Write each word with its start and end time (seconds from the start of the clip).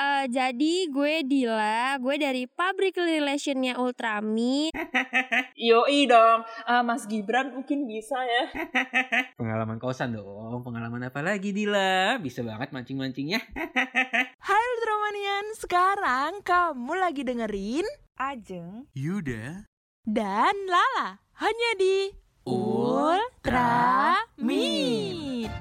Eh, 0.00 0.32
jadi 0.32 0.88
gue 0.88 1.20
Dila, 1.22 2.00
gue 2.00 2.16
dari 2.16 2.48
Public 2.48 2.96
Relationnya 2.96 3.76
Ultrami. 3.76 4.72
Yoi 5.68 6.08
dong, 6.08 6.40
Eh, 6.64 6.80
Mas 6.80 7.04
Gibran 7.04 7.52
mungkin 7.52 7.84
bisa 7.84 8.16
ya. 8.16 8.44
Pengalaman 9.38 9.76
kosan 9.76 10.16
dong. 10.16 10.64
Pengalaman 10.64 11.04
apa 11.04 11.20
lagi 11.20 11.52
Dila? 11.52 12.16
Bisa 12.16 12.40
banget 12.40 12.72
mancing-mancingnya. 12.72 13.44
Hai 14.48 14.64
Ultramanian, 14.72 15.46
sekarang 15.54 16.40
kamu 16.40 16.92
lagi 16.96 17.20
dengerin 17.20 17.84
Ajeng 18.16 18.88
Yuda. 18.92 19.68
dan 20.02 20.56
Lala 20.64 21.20
hanya 21.36 21.70
di 21.76 22.08
Ultra 22.48 24.16
Meet. 24.40 25.52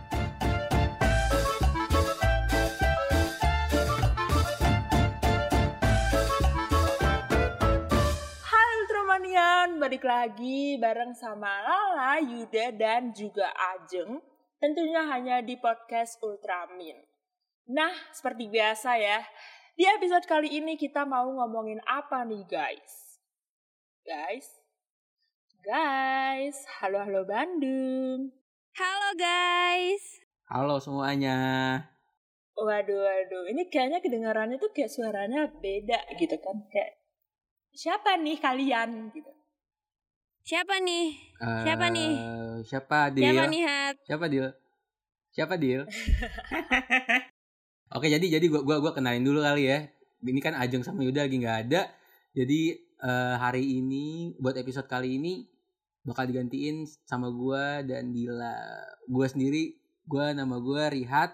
Balik 9.79 10.03
lagi 10.03 10.75
bareng 10.75 11.15
sama 11.15 11.63
Lala, 11.63 12.19
Yuda, 12.19 12.75
dan 12.75 13.15
juga 13.15 13.47
Ajeng. 13.55 14.19
Tentunya 14.59 15.07
hanya 15.07 15.39
di 15.39 15.55
podcast 15.55 16.19
Ultramin. 16.19 16.99
Nah, 17.71 17.95
seperti 18.11 18.51
biasa 18.51 18.99
ya, 18.99 19.23
di 19.79 19.87
episode 19.87 20.27
kali 20.27 20.51
ini 20.59 20.75
kita 20.75 21.07
mau 21.07 21.31
ngomongin 21.31 21.79
apa 21.87 22.27
nih 22.27 22.43
guys? 22.43 23.23
Guys? 24.03 24.51
Guys, 25.63 26.59
halo-halo 26.83 27.23
Bandung. 27.23 28.35
Halo 28.75 29.09
guys. 29.15 30.03
Halo 30.51 30.83
semuanya. 30.83 31.39
Waduh, 32.59 32.99
waduh, 32.99 33.47
ini 33.47 33.71
kayaknya 33.71 34.03
kedengarannya 34.03 34.59
tuh 34.59 34.75
kayak 34.75 34.91
suaranya 34.91 35.47
beda 35.47 36.03
gitu 36.19 36.35
kan. 36.35 36.67
Kayak, 36.67 36.99
siapa 37.71 38.19
nih 38.19 38.35
kalian 38.43 39.15
gitu. 39.15 39.38
Siapa 40.49 40.81
nih? 40.81 41.13
Siapa 41.37 41.85
Eh, 41.85 41.93
nih? 41.93 42.11
Siapa 42.65 43.13
Dil? 43.13 43.21
Siapa 43.29 43.45
nih 43.53 43.61
Hat? 43.69 43.95
Siapa 44.01 44.25
Dil? 44.25 44.47
Siapa 45.29 45.53
Dil? 45.61 45.85
Oke, 47.93 48.09
jadi 48.09 48.25
jadi 48.25 48.45
gua 48.49 48.65
gua 48.65 48.81
gua 48.81 48.91
kenalin 48.97 49.21
dulu 49.21 49.45
kali 49.45 49.69
ya. 49.69 49.85
Ini 50.25 50.41
kan 50.41 50.57
Ajeng 50.57 50.81
sama 50.81 51.05
Yuda 51.05 51.29
lagi 51.29 51.37
nggak 51.37 51.57
ada. 51.69 51.93
Jadi 52.33 52.81
eh, 52.81 53.35
hari 53.37 53.77
ini 53.77 54.33
buat 54.41 54.57
episode 54.57 54.89
kali 54.89 55.21
ini 55.21 55.45
bakal 56.01 56.25
digantiin 56.25 56.89
sama 57.05 57.29
gua 57.29 57.85
dan 57.85 58.09
Dila. 58.09 58.57
Gua 59.05 59.29
sendiri, 59.29 59.77
gua 60.09 60.33
nama 60.33 60.57
gua 60.57 60.89
Rihat 60.89 61.29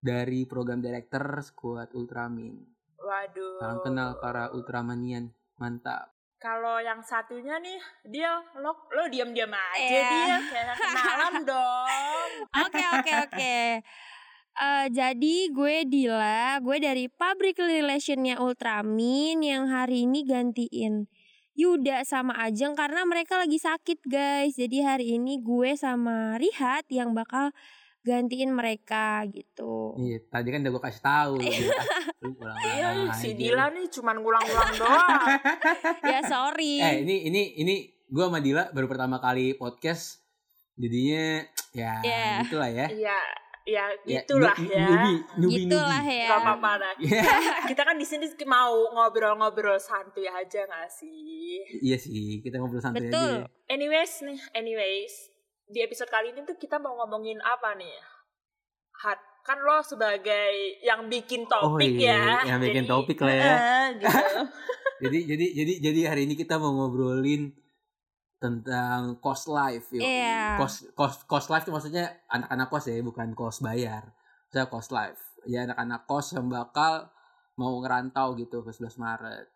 dari 0.00 0.48
program 0.48 0.80
director 0.80 1.44
Squad 1.44 1.92
Ultramin. 1.92 2.56
Waduh. 3.04 3.60
Salam 3.60 3.84
kenal 3.84 4.16
para 4.16 4.48
Ultramanian. 4.56 5.28
Mantap. 5.60 6.17
Kalau 6.38 6.78
yang 6.78 7.02
satunya 7.02 7.58
nih, 7.58 7.82
dia 8.06 8.30
lo 8.62 8.70
lo 8.94 9.10
diam-diam 9.10 9.50
aja 9.50 9.74
Iya. 9.82 10.06
dia 10.06 10.38
kayak 10.46 10.76
kenalan 10.78 11.34
dong. 11.50 12.30
Oke 12.62 12.82
oke 12.94 13.12
oke. 13.26 13.58
Eh, 14.58 14.86
jadi 14.90 15.36
gue 15.50 15.76
Dila, 15.86 16.58
gue 16.58 16.76
dari 16.78 17.06
Public 17.06 17.58
Relationnya 17.58 18.38
Ultramin 18.38 19.42
yang 19.42 19.70
hari 19.70 20.06
ini 20.06 20.26
gantiin 20.26 21.06
Yuda 21.54 22.06
sama 22.06 22.38
Ajeng 22.38 22.78
karena 22.78 23.02
mereka 23.02 23.34
lagi 23.38 23.58
sakit 23.58 24.06
guys. 24.06 24.54
Jadi 24.54 24.78
hari 24.82 25.06
ini 25.18 25.42
gue 25.42 25.74
sama 25.74 26.38
Rihat 26.38 26.86
yang 26.90 27.18
bakal 27.18 27.50
gantiin 28.08 28.50
mereka 28.50 29.20
gitu. 29.28 29.92
Iya, 29.94 30.24
tadi 30.26 30.48
kan 30.48 30.60
udah 30.60 30.72
gue 30.72 30.82
kasih 30.82 31.02
tahu. 31.02 31.34
Lu 32.24 32.30
ulang 32.34 32.56
Iya, 32.58 32.88
si. 33.12 33.36
Dila 33.36 33.68
nih 33.68 33.86
cuman 33.88 34.16
ngulang-ngulang 34.16 34.72
doang. 34.80 35.20
ya 36.02 36.18
sorry. 36.24 36.80
Eh 36.80 36.94
ini 37.02 37.28
ini 37.28 37.42
ini 37.56 37.74
gue 38.02 38.24
sama 38.24 38.40
Dila 38.40 38.72
baru 38.72 38.86
pertama 38.86 39.16
kali 39.18 39.52
podcast, 39.54 40.24
jadinya 40.74 41.44
ya 41.70 41.92
Iya. 42.00 42.24
gitulah 42.42 42.70
ya. 42.70 42.86
Iya, 42.88 43.18
ya 43.62 43.84
Ya, 44.02 44.24
gitulah 44.24 44.56
nu- 44.56 44.64
ya. 44.66 44.86
Nubi, 44.88 45.14
nubi, 45.36 45.60
Gitulah 45.68 46.00
nubi. 46.00 46.16
ya. 46.16 46.26
Gak 46.26 46.40
apa-apa. 46.40 46.70
Iya. 46.96 47.22
Kita 47.68 47.82
kan 47.84 47.94
di 47.94 48.06
sini 48.08 48.24
mau 48.44 48.72
ngobrol-ngobrol 48.90 49.76
santuy 49.76 50.24
aja 50.24 50.64
gak 50.64 50.88
sih? 50.88 51.60
Iya 51.78 51.96
sih, 51.96 52.40
kita 52.40 52.56
ngobrol 52.56 52.80
santai 52.80 53.06
Betul. 53.06 53.44
aja. 53.44 53.52
Anyways 53.68 54.24
nih, 54.24 54.40
anyways. 54.52 55.14
Di 55.68 55.84
episode 55.84 56.08
kali 56.08 56.32
ini 56.32 56.48
tuh 56.48 56.56
kita 56.56 56.80
mau 56.80 56.96
ngomongin 57.04 57.36
apa 57.44 57.76
nih? 57.76 57.92
Hat, 59.04 59.20
kan 59.44 59.60
lo 59.60 59.84
sebagai 59.84 60.80
yang 60.80 61.06
bikin 61.12 61.44
topik 61.44 61.68
Oh 61.68 61.78
iya, 61.78 62.40
ya. 62.42 62.56
yang 62.56 62.60
bikin 62.64 62.88
Jadi, 62.88 62.90
topik 62.90 63.18
lah 63.20 63.34
ya. 63.36 63.44
eh, 63.52 63.86
gitu. 64.00 64.08
Jadi 65.06 65.18
jadi 65.30 65.46
jadi 65.54 65.72
jadi 65.78 66.00
hari 66.10 66.26
ini 66.26 66.34
kita 66.34 66.58
mau 66.58 66.74
ngobrolin 66.74 67.54
tentang 68.42 69.14
cost 69.22 69.46
life 69.46 69.94
yo. 69.94 70.02
Iya. 70.02 70.58
Cost 70.58 70.90
cost 70.98 71.22
cost 71.30 71.46
life 71.54 71.62
itu 71.62 71.70
maksudnya 71.70 72.18
anak-anak 72.26 72.66
kos 72.66 72.90
ya, 72.90 72.98
bukan 72.98 73.30
kos 73.30 73.62
bayar. 73.62 74.10
Saya 74.50 74.66
cost 74.66 74.90
life. 74.90 75.38
Ya 75.46 75.70
anak-anak 75.70 76.02
kos 76.10 76.34
yang 76.34 76.50
bakal 76.50 77.06
mau 77.54 77.78
ngerantau 77.78 78.34
gitu 78.34 78.66
ke 78.66 78.74
11 78.74 78.98
Maret. 78.98 79.46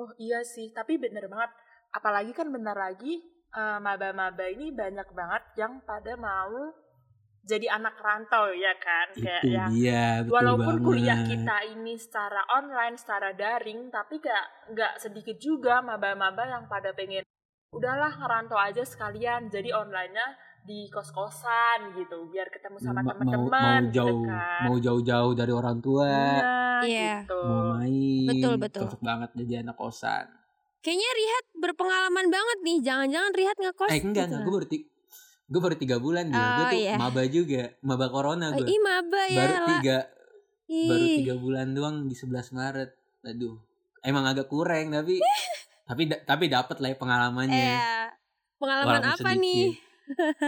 Oh 0.00 0.08
iya 0.16 0.40
sih, 0.40 0.72
tapi 0.72 0.96
bener 0.96 1.28
banget. 1.28 1.52
Apalagi 1.92 2.32
kan 2.32 2.48
bentar 2.48 2.72
lagi 2.72 3.20
eh, 3.54 3.78
maba-maba 3.78 4.44
ini 4.48 4.72
banyak 4.72 5.08
banget 5.12 5.42
yang 5.56 5.78
pada 5.82 6.14
mau 6.16 6.72
jadi 7.46 7.70
anak 7.70 7.94
rantau 8.02 8.50
ya 8.50 8.74
kan? 8.76 9.06
Kayak 9.14 9.42
itu 9.46 9.54
yang 9.54 9.70
dia, 9.70 10.04
betul 10.26 10.34
walaupun 10.34 10.74
banget. 10.74 10.86
kuliah 10.86 11.20
kita 11.22 11.56
ini 11.70 11.94
secara 11.94 12.42
online, 12.50 12.98
secara 12.98 13.30
daring, 13.32 13.86
tapi 13.94 14.18
kayak 14.18 14.46
nggak 14.74 14.92
sedikit 14.98 15.38
juga 15.38 15.78
maba-maba 15.78 16.42
yang 16.42 16.66
pada 16.66 16.90
pengen 16.90 17.22
udahlah 17.70 18.10
ngerantau 18.18 18.58
aja 18.58 18.82
sekalian. 18.82 19.46
Jadi 19.46 19.70
online-nya 19.70 20.26
di 20.66 20.90
kos-kosan 20.90 21.94
gitu, 21.94 22.26
biar 22.26 22.50
ketemu 22.50 22.82
sama 22.82 22.98
Ma- 22.98 23.14
mau, 23.14 23.14
teman-teman 23.14 23.80
mau 23.86 23.94
jauh 23.94 24.10
gitu 24.10 24.26
kan. 24.26 24.60
mau 24.66 24.76
jauh-jauh 24.82 25.32
dari 25.38 25.52
orang 25.54 25.78
tua 25.78 26.10
Nah, 26.10 26.82
Iya. 26.82 27.22
gitu. 27.22 27.40
mau 27.46 27.78
main 27.78 28.26
Betul, 28.26 28.54
betul. 28.58 28.82
cocok 28.84 29.00
banget 29.00 29.30
jadi 29.38 29.62
anak 29.62 29.78
kosan 29.78 30.26
Kayaknya 30.86 31.10
Rihat 31.12 31.44
berpengalaman 31.58 32.26
banget 32.28 32.58
nih. 32.62 32.78
Jangan-jangan 32.80 33.32
Rihat 33.32 33.56
ngekos. 33.58 33.90
eh 33.90 33.98
enggak 33.98 34.24
gitu. 34.24 34.30
enggak 34.30 34.40
gue 34.40 34.54
baru 34.54 34.66
gue 35.46 35.60
baru 35.60 35.76
tiga 35.76 35.96
bulan 35.96 36.24
dia 36.26 36.38
gue 36.38 36.50
Oh, 36.56 36.66
tuh 36.68 36.80
iya. 36.80 36.94
maba 36.96 37.22
juga 37.24 37.62
maba 37.80 38.06
corona 38.08 38.46
Oh, 38.48 38.54
gue 38.56 38.66
ih 38.66 38.80
maba 38.80 39.22
ya. 39.24 39.38
baru 39.40 39.54
tiga 39.68 39.96
baru 40.68 41.06
tiga 41.16 41.34
bulan 41.36 41.66
doang 41.70 41.96
di 42.02 42.14
11 42.14 42.50
Maret 42.52 42.90
aduh 43.24 43.54
emang 44.00 44.26
agak 44.26 44.46
kurang 44.46 44.90
tapi 44.90 45.22
tapi 45.88 46.02
da- 46.04 46.18
tapi 46.20 46.44
dapat 46.46 46.76
lah 46.76 46.88
ya 46.88 46.96
pengalamannya 46.96 47.54
Eh, 47.72 48.06
pengalaman 48.56 48.90
Walaupun 48.98 49.06
apa 49.08 49.18
sedikit. 49.24 49.38
nih? 49.38 49.66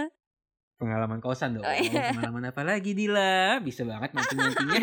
pengalaman 0.81 1.19
kosan 1.19 1.51
dong 1.55 1.63
Oh, 1.63 1.71
iya. 1.73 2.11
pengalaman 2.11 2.45
apa 2.51 2.63
lagi 2.63 2.91
Dila 2.91 3.59
bisa 3.61 3.83
banget 3.83 4.11
mancing-mancingnya 4.15 4.83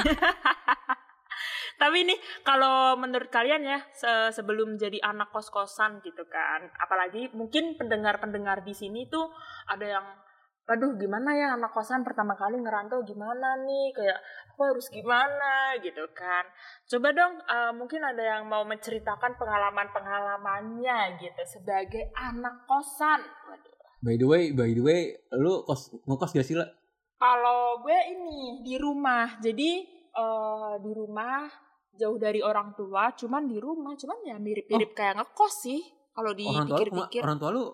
Tapi 1.75 2.07
nih 2.07 2.19
kalau 2.41 2.95
menurut 2.95 3.27
kalian 3.27 3.63
ya 3.67 3.79
se- 3.91 4.31
sebelum 4.31 4.79
jadi 4.79 4.99
anak 5.03 5.31
kos-kosan 5.35 5.99
gitu 6.01 6.23
kan, 6.31 6.71
apalagi 6.79 7.29
mungkin 7.35 7.75
pendengar-pendengar 7.75 8.63
di 8.63 8.71
sini 8.71 9.07
tuh 9.11 9.27
ada 9.67 9.85
yang 9.85 10.07
aduh 10.65 10.97
gimana 10.97 11.29
ya 11.37 11.53
anak 11.53 11.77
kosan 11.77 12.01
pertama 12.01 12.33
kali 12.33 12.57
ngerantau 12.57 13.05
gimana 13.05 13.53
nih 13.61 13.93
kayak 13.93 14.17
aku 14.49 14.65
harus 14.65 14.89
gimana 14.89 15.77
gitu 15.77 16.01
kan. 16.17 16.41
Coba 16.89 17.13
dong 17.13 17.37
eh, 17.37 17.71
mungkin 17.77 18.01
ada 18.01 18.23
yang 18.25 18.49
mau 18.49 18.65
menceritakan 18.65 19.37
pengalaman-pengalamannya 19.37 21.21
gitu 21.21 21.41
sebagai 21.45 22.09
anak 22.17 22.65
kosan. 22.65 23.21
By 24.01 24.17
the 24.17 24.25
way 24.25 24.53
by 24.57 24.73
the 24.73 24.81
way 24.81 25.13
lu 25.37 25.61
kos 25.69 25.93
ngekos 26.05 26.33
gak 26.33 26.45
sih 26.45 26.57
lah 26.57 26.69
Kalau 27.15 27.79
gue 27.79 27.95
ini 28.11 28.59
di 28.65 28.75
rumah, 28.75 29.37
jadi 29.39 29.85
eh, 30.17 30.73
di 30.81 30.91
rumah 30.91 31.64
jauh 31.95 32.15
dari 32.15 32.39
orang 32.39 32.71
tua, 32.73 33.11
cuman 33.11 33.45
di 33.45 33.57
rumah, 33.57 33.93
cuman 33.93 34.17
ya 34.23 34.35
mirip-mirip 34.35 34.91
kayak 34.91 35.15
ngekos 35.17 35.53
sih. 35.61 35.81
Kalau 36.11 36.31
Oh. 36.31 36.47
orang 36.49 36.65
tua 36.65 36.77
lu 36.77 36.83
kema- 36.85 36.87
dipikir-pikir, 37.05 37.21
orang 37.21 37.37
tua 37.37 37.49
lu 37.49 37.65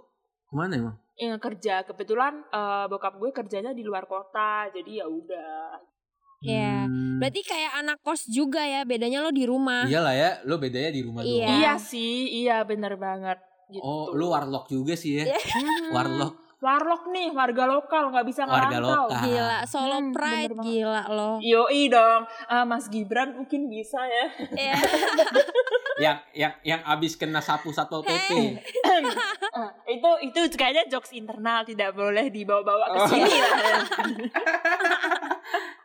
ke 0.42 0.54
mana 0.54 0.74
emang 0.76 0.96
ya, 1.14 1.38
kerja 1.38 1.74
kebetulan 1.84 2.34
eh, 2.44 2.86
bokap 2.88 3.14
gue 3.16 3.30
kerjanya 3.32 3.72
di 3.72 3.82
luar 3.82 4.06
kota, 4.06 4.66
jadi 4.70 4.92
ya 4.96 5.06
udah. 5.06 5.78
Iya. 6.42 6.90
Hmm. 6.90 7.22
Berarti 7.22 7.42
kayak 7.44 7.72
anak 7.78 7.98
kos 8.02 8.26
juga 8.26 8.66
ya. 8.66 8.82
Bedanya 8.82 9.22
lo 9.22 9.30
di 9.30 9.46
rumah. 9.46 9.86
Iyalah 9.86 10.16
ya, 10.16 10.30
lu 10.42 10.58
bedanya 10.58 10.90
di 10.90 11.02
rumah 11.02 11.22
Iya. 11.22 11.46
doang. 11.46 11.54
Iya 11.54 11.74
sih, 11.78 12.14
iya 12.42 12.58
bener 12.66 12.98
banget. 12.98 13.38
Gitu. 13.70 13.80
Oh, 13.80 14.10
lu 14.12 14.28
warlock 14.28 14.66
juga 14.66 14.98
sih 14.98 15.22
ya. 15.22 15.30
Hmm, 15.32 15.94
Warlock. 15.94 16.34
Warlock 16.62 17.10
nih, 17.10 17.34
warga 17.34 17.66
lokal 17.66 18.14
nggak 18.14 18.22
bisa 18.24 18.46
Warga 18.46 18.70
ngerantau. 18.70 19.10
lokal. 19.10 19.22
Gila, 19.26 19.60
solo 19.66 19.98
Hmm, 19.98 20.14
pride 20.14 20.54
bener 20.54 20.62
gila 20.64 21.02
lo. 21.10 21.32
Yoi 21.42 21.90
dong, 21.90 22.22
Eh, 22.48 22.64
Mas 22.64 22.86
Gibran 22.86 23.34
mungkin 23.34 23.66
bisa 23.66 23.98
ya. 24.00 24.26
Iya. 24.52 24.76
yang 26.06 26.18
yang 26.32 26.54
yang 26.64 26.82
abis 26.84 27.14
kena 27.16 27.42
sapu 27.42 27.70
satpol 27.70 28.02
pp. 28.02 28.30
Hey. 28.30 29.02
Eh, 29.52 29.70
itu 29.92 30.10
itu 30.24 30.54
kayaknya 30.54 30.86
jokes 30.88 31.10
internal 31.12 31.66
tidak 31.66 31.92
boleh 31.92 32.30
dibawa-bawa 32.30 32.86
ke 32.88 32.98
Oh. 33.00 33.08
sini 33.10 33.36
lah. 33.36 33.58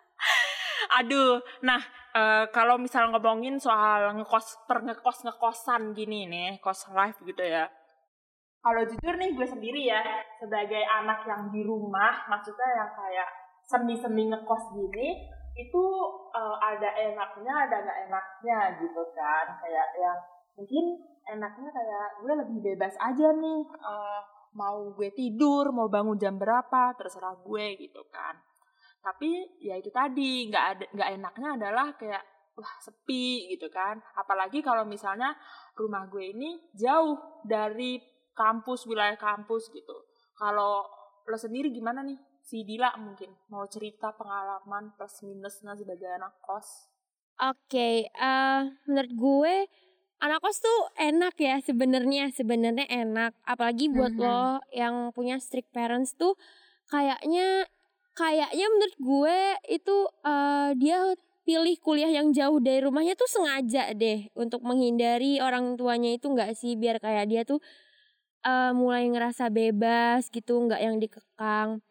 Aduh, 0.99 1.40
nah 1.62 1.81
eh, 2.12 2.44
kalau 2.50 2.76
misal 2.76 3.08
ngomongin 3.08 3.56
soal 3.56 4.12
ngekos 4.14 4.61
per 4.64 4.81
ngekos 4.82 5.25
ngekosan 5.25 5.93
gini 5.93 6.25
nih, 6.25 6.61
kos 6.61 6.84
life 6.90 7.17
gitu 7.23 7.40
ya. 7.40 7.64
Kalau 8.67 8.83
jujur 8.83 9.15
nih 9.15 9.31
gue 9.39 9.47
sendiri 9.47 9.87
ya, 9.87 10.03
sebagai 10.43 10.83
anak 10.83 11.23
yang 11.23 11.55
di 11.55 11.63
rumah, 11.63 12.27
maksudnya 12.27 12.67
yang 12.83 12.91
kayak 12.99 13.31
semi-semi 13.63 14.27
ngekos 14.27 14.75
gini, 14.75 15.23
itu 15.55 15.85
eh, 16.35 16.57
ada 16.59 16.91
enaknya, 16.99 17.55
ada 17.71 17.77
nggak 17.87 17.99
enaknya 18.11 18.59
gitu 18.83 19.03
kan. 19.15 19.55
Kayak 19.63 19.87
yang 20.03 20.19
mungkin 20.59 20.85
enaknya 21.31 21.71
kayak 21.71 22.07
gue 22.27 22.33
lebih 22.43 22.59
bebas 22.75 22.99
aja 22.99 23.31
nih, 23.39 23.63
eh, 23.71 24.21
mau 24.59 24.91
gue 24.91 25.15
tidur, 25.15 25.71
mau 25.71 25.87
bangun 25.87 26.19
jam 26.19 26.35
berapa, 26.35 26.99
terserah 26.99 27.39
gue 27.39 27.67
gitu 27.79 28.03
kan 28.11 28.35
tapi 29.07 29.62
ya 29.62 29.79
itu 29.79 29.87
tadi 29.95 30.51
nggak 30.51 30.65
ada 30.67 30.85
nggak 30.91 31.11
enaknya 31.15 31.49
adalah 31.55 31.87
kayak 31.95 32.27
wah 32.59 32.75
sepi 32.83 33.55
gitu 33.55 33.71
kan 33.71 34.03
apalagi 34.19 34.59
kalau 34.67 34.83
misalnya 34.83 35.31
rumah 35.79 36.11
gue 36.11 36.35
ini 36.35 36.59
jauh 36.75 37.15
dari 37.47 38.03
kampus 38.37 38.81
wilayah 38.91 39.17
kampus 39.19 39.73
gitu. 39.73 39.97
Kalau 40.37 40.85
lo 41.27 41.37
sendiri 41.44 41.69
gimana 41.73 42.00
nih? 42.06 42.19
Si 42.47 42.62
Dila 42.69 42.94
mungkin 43.03 43.35
mau 43.50 43.67
cerita 43.67 44.15
pengalaman 44.15 44.94
plus 44.94 45.17
minusnya 45.27 45.75
sebagai 45.75 46.06
anak 46.19 46.35
kos? 46.47 46.69
Oke, 47.37 48.09
eh 48.09 48.61
menurut 48.88 49.12
gue 49.12 49.55
anak 50.25 50.41
kos 50.41 50.65
tuh 50.65 50.79
enak 50.97 51.37
ya 51.37 51.61
sebenarnya 51.61 52.33
sebenarnya 52.33 52.88
enak. 52.88 53.37
Apalagi 53.44 53.93
buat 53.93 54.17
Mhm. 54.17 54.17
lo 54.17 54.61
yang 54.73 55.12
punya 55.12 55.37
strict 55.37 55.69
parents 55.77 56.17
tuh 56.17 56.33
kayaknya 56.88 57.69
kayaknya 58.17 58.67
menurut 58.73 58.97
gue 58.97 59.38
itu 59.69 59.97
eh 60.25 60.71
dia 60.81 60.99
pilih 61.44 61.77
kuliah 61.85 62.09
yang 62.11 62.33
jauh 62.33 62.56
dari 62.59 62.81
rumahnya 62.83 63.15
tuh 63.21 63.29
sengaja 63.29 63.93
deh 63.93 64.33
untuk 64.35 64.65
menghindari 64.65 65.37
orang 65.44 65.77
tuanya 65.77 66.17
itu 66.17 66.33
nggak 66.33 66.56
sih? 66.56 66.73
Biar 66.81 66.97
kayak 67.05 67.29
dia 67.29 67.43
tuh 67.44 67.61
eh 68.47 68.73
mulai 68.73 69.11
ngerasa 69.11 69.51
bebas 69.51 70.31
gitu 70.31 70.55
nggak 70.63 70.81
yang 70.81 70.97
dikekang. 71.03 71.83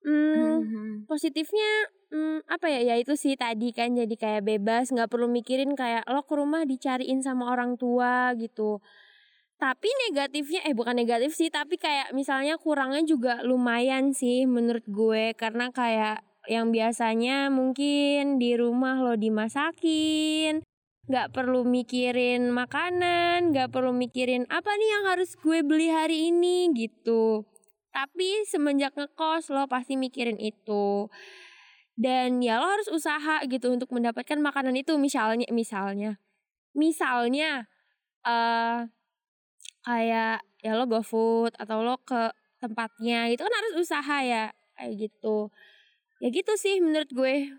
Hmm, 0.00 1.04
positifnya 1.04 1.70
hmm, 2.08 2.48
apa 2.48 2.72
ya? 2.72 2.80
Ya 2.92 2.94
itu 2.96 3.12
sih 3.20 3.36
tadi 3.36 3.76
kan 3.76 3.92
jadi 3.92 4.14
kayak 4.16 4.42
bebas 4.48 4.88
nggak 4.88 5.12
perlu 5.12 5.28
mikirin 5.28 5.76
kayak 5.76 6.08
lo 6.08 6.24
ke 6.24 6.34
rumah 6.40 6.64
dicariin 6.64 7.20
sama 7.20 7.52
orang 7.52 7.76
tua 7.76 8.32
gitu. 8.40 8.80
Tapi 9.60 9.88
negatifnya 10.08 10.64
eh 10.64 10.72
bukan 10.72 10.96
negatif 10.96 11.36
sih 11.36 11.52
tapi 11.52 11.76
kayak 11.76 12.16
misalnya 12.16 12.56
kurangnya 12.56 13.04
juga 13.04 13.44
lumayan 13.44 14.16
sih 14.16 14.48
menurut 14.48 14.84
gue. 14.88 15.36
Karena 15.36 15.68
kayak 15.68 16.24
yang 16.48 16.72
biasanya 16.72 17.52
mungkin 17.52 18.40
di 18.40 18.56
rumah 18.56 19.04
lo 19.04 19.20
dimasakin 19.20 20.64
nggak 21.10 21.34
perlu 21.34 21.66
mikirin 21.66 22.54
makanan 22.54 23.50
nggak 23.50 23.74
perlu 23.74 23.90
mikirin 23.90 24.46
apa 24.46 24.70
nih 24.78 24.88
yang 24.94 25.04
harus 25.10 25.34
gue 25.34 25.58
beli 25.66 25.90
hari 25.90 26.30
ini? 26.30 26.70
Gitu. 26.70 27.42
Tapi 27.90 28.46
semenjak 28.46 28.94
ngekos 28.94 29.50
lo 29.50 29.66
pasti 29.66 29.98
mikirin 29.98 30.38
itu. 30.38 31.10
Dan 31.98 32.38
ya 32.38 32.62
lo 32.62 32.70
harus 32.70 32.86
usaha 32.88 33.42
gitu 33.50 33.74
untuk 33.74 33.90
mendapatkan 33.90 34.38
makanan 34.38 34.78
itu. 34.78 34.94
Misalnya 34.96 35.50
misalnya 35.50 36.22
misalnya 36.78 37.66
eh 38.22 38.86
kayak 39.82 40.46
ya 40.62 40.72
lo 40.78 40.86
GoFood 40.86 41.58
atau 41.58 41.82
lo 41.82 41.98
ke 42.06 42.30
tempatnya 42.62 43.32
itu 43.32 43.42
kan 43.42 43.50
harus 43.50 43.74
usaha 43.82 44.16
ya 44.22 44.54
kayak 44.78 45.10
gitu. 45.10 45.50
Ya 46.22 46.28
gitu 46.30 46.52
sih 46.54 46.78
menurut 46.78 47.10
gue 47.10 47.50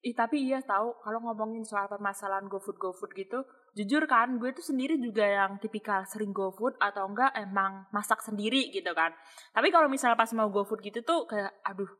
Ih, 0.00 0.16
tapi 0.16 0.48
iya 0.48 0.64
tahu 0.64 0.96
kalau 1.04 1.20
ngomongin 1.28 1.60
soal 1.60 1.84
permasalahan 1.84 2.48
GoFood 2.48 2.80
GoFood 2.80 3.12
gitu, 3.12 3.44
jujur 3.76 4.08
kan 4.08 4.40
gue 4.40 4.48
tuh 4.56 4.64
sendiri 4.64 4.96
juga 4.96 5.28
yang 5.28 5.60
tipikal 5.60 6.08
sering 6.08 6.32
GoFood 6.32 6.80
atau 6.80 7.04
enggak 7.04 7.36
emang 7.36 7.84
masak 7.92 8.24
sendiri 8.24 8.72
gitu 8.72 8.96
kan. 8.96 9.12
Tapi 9.52 9.68
kalau 9.68 9.92
misalnya 9.92 10.16
pas 10.16 10.32
mau 10.32 10.48
GoFood 10.48 10.80
gitu 10.80 11.04
tuh 11.04 11.28
kayak 11.28 11.52
aduh, 11.68 11.90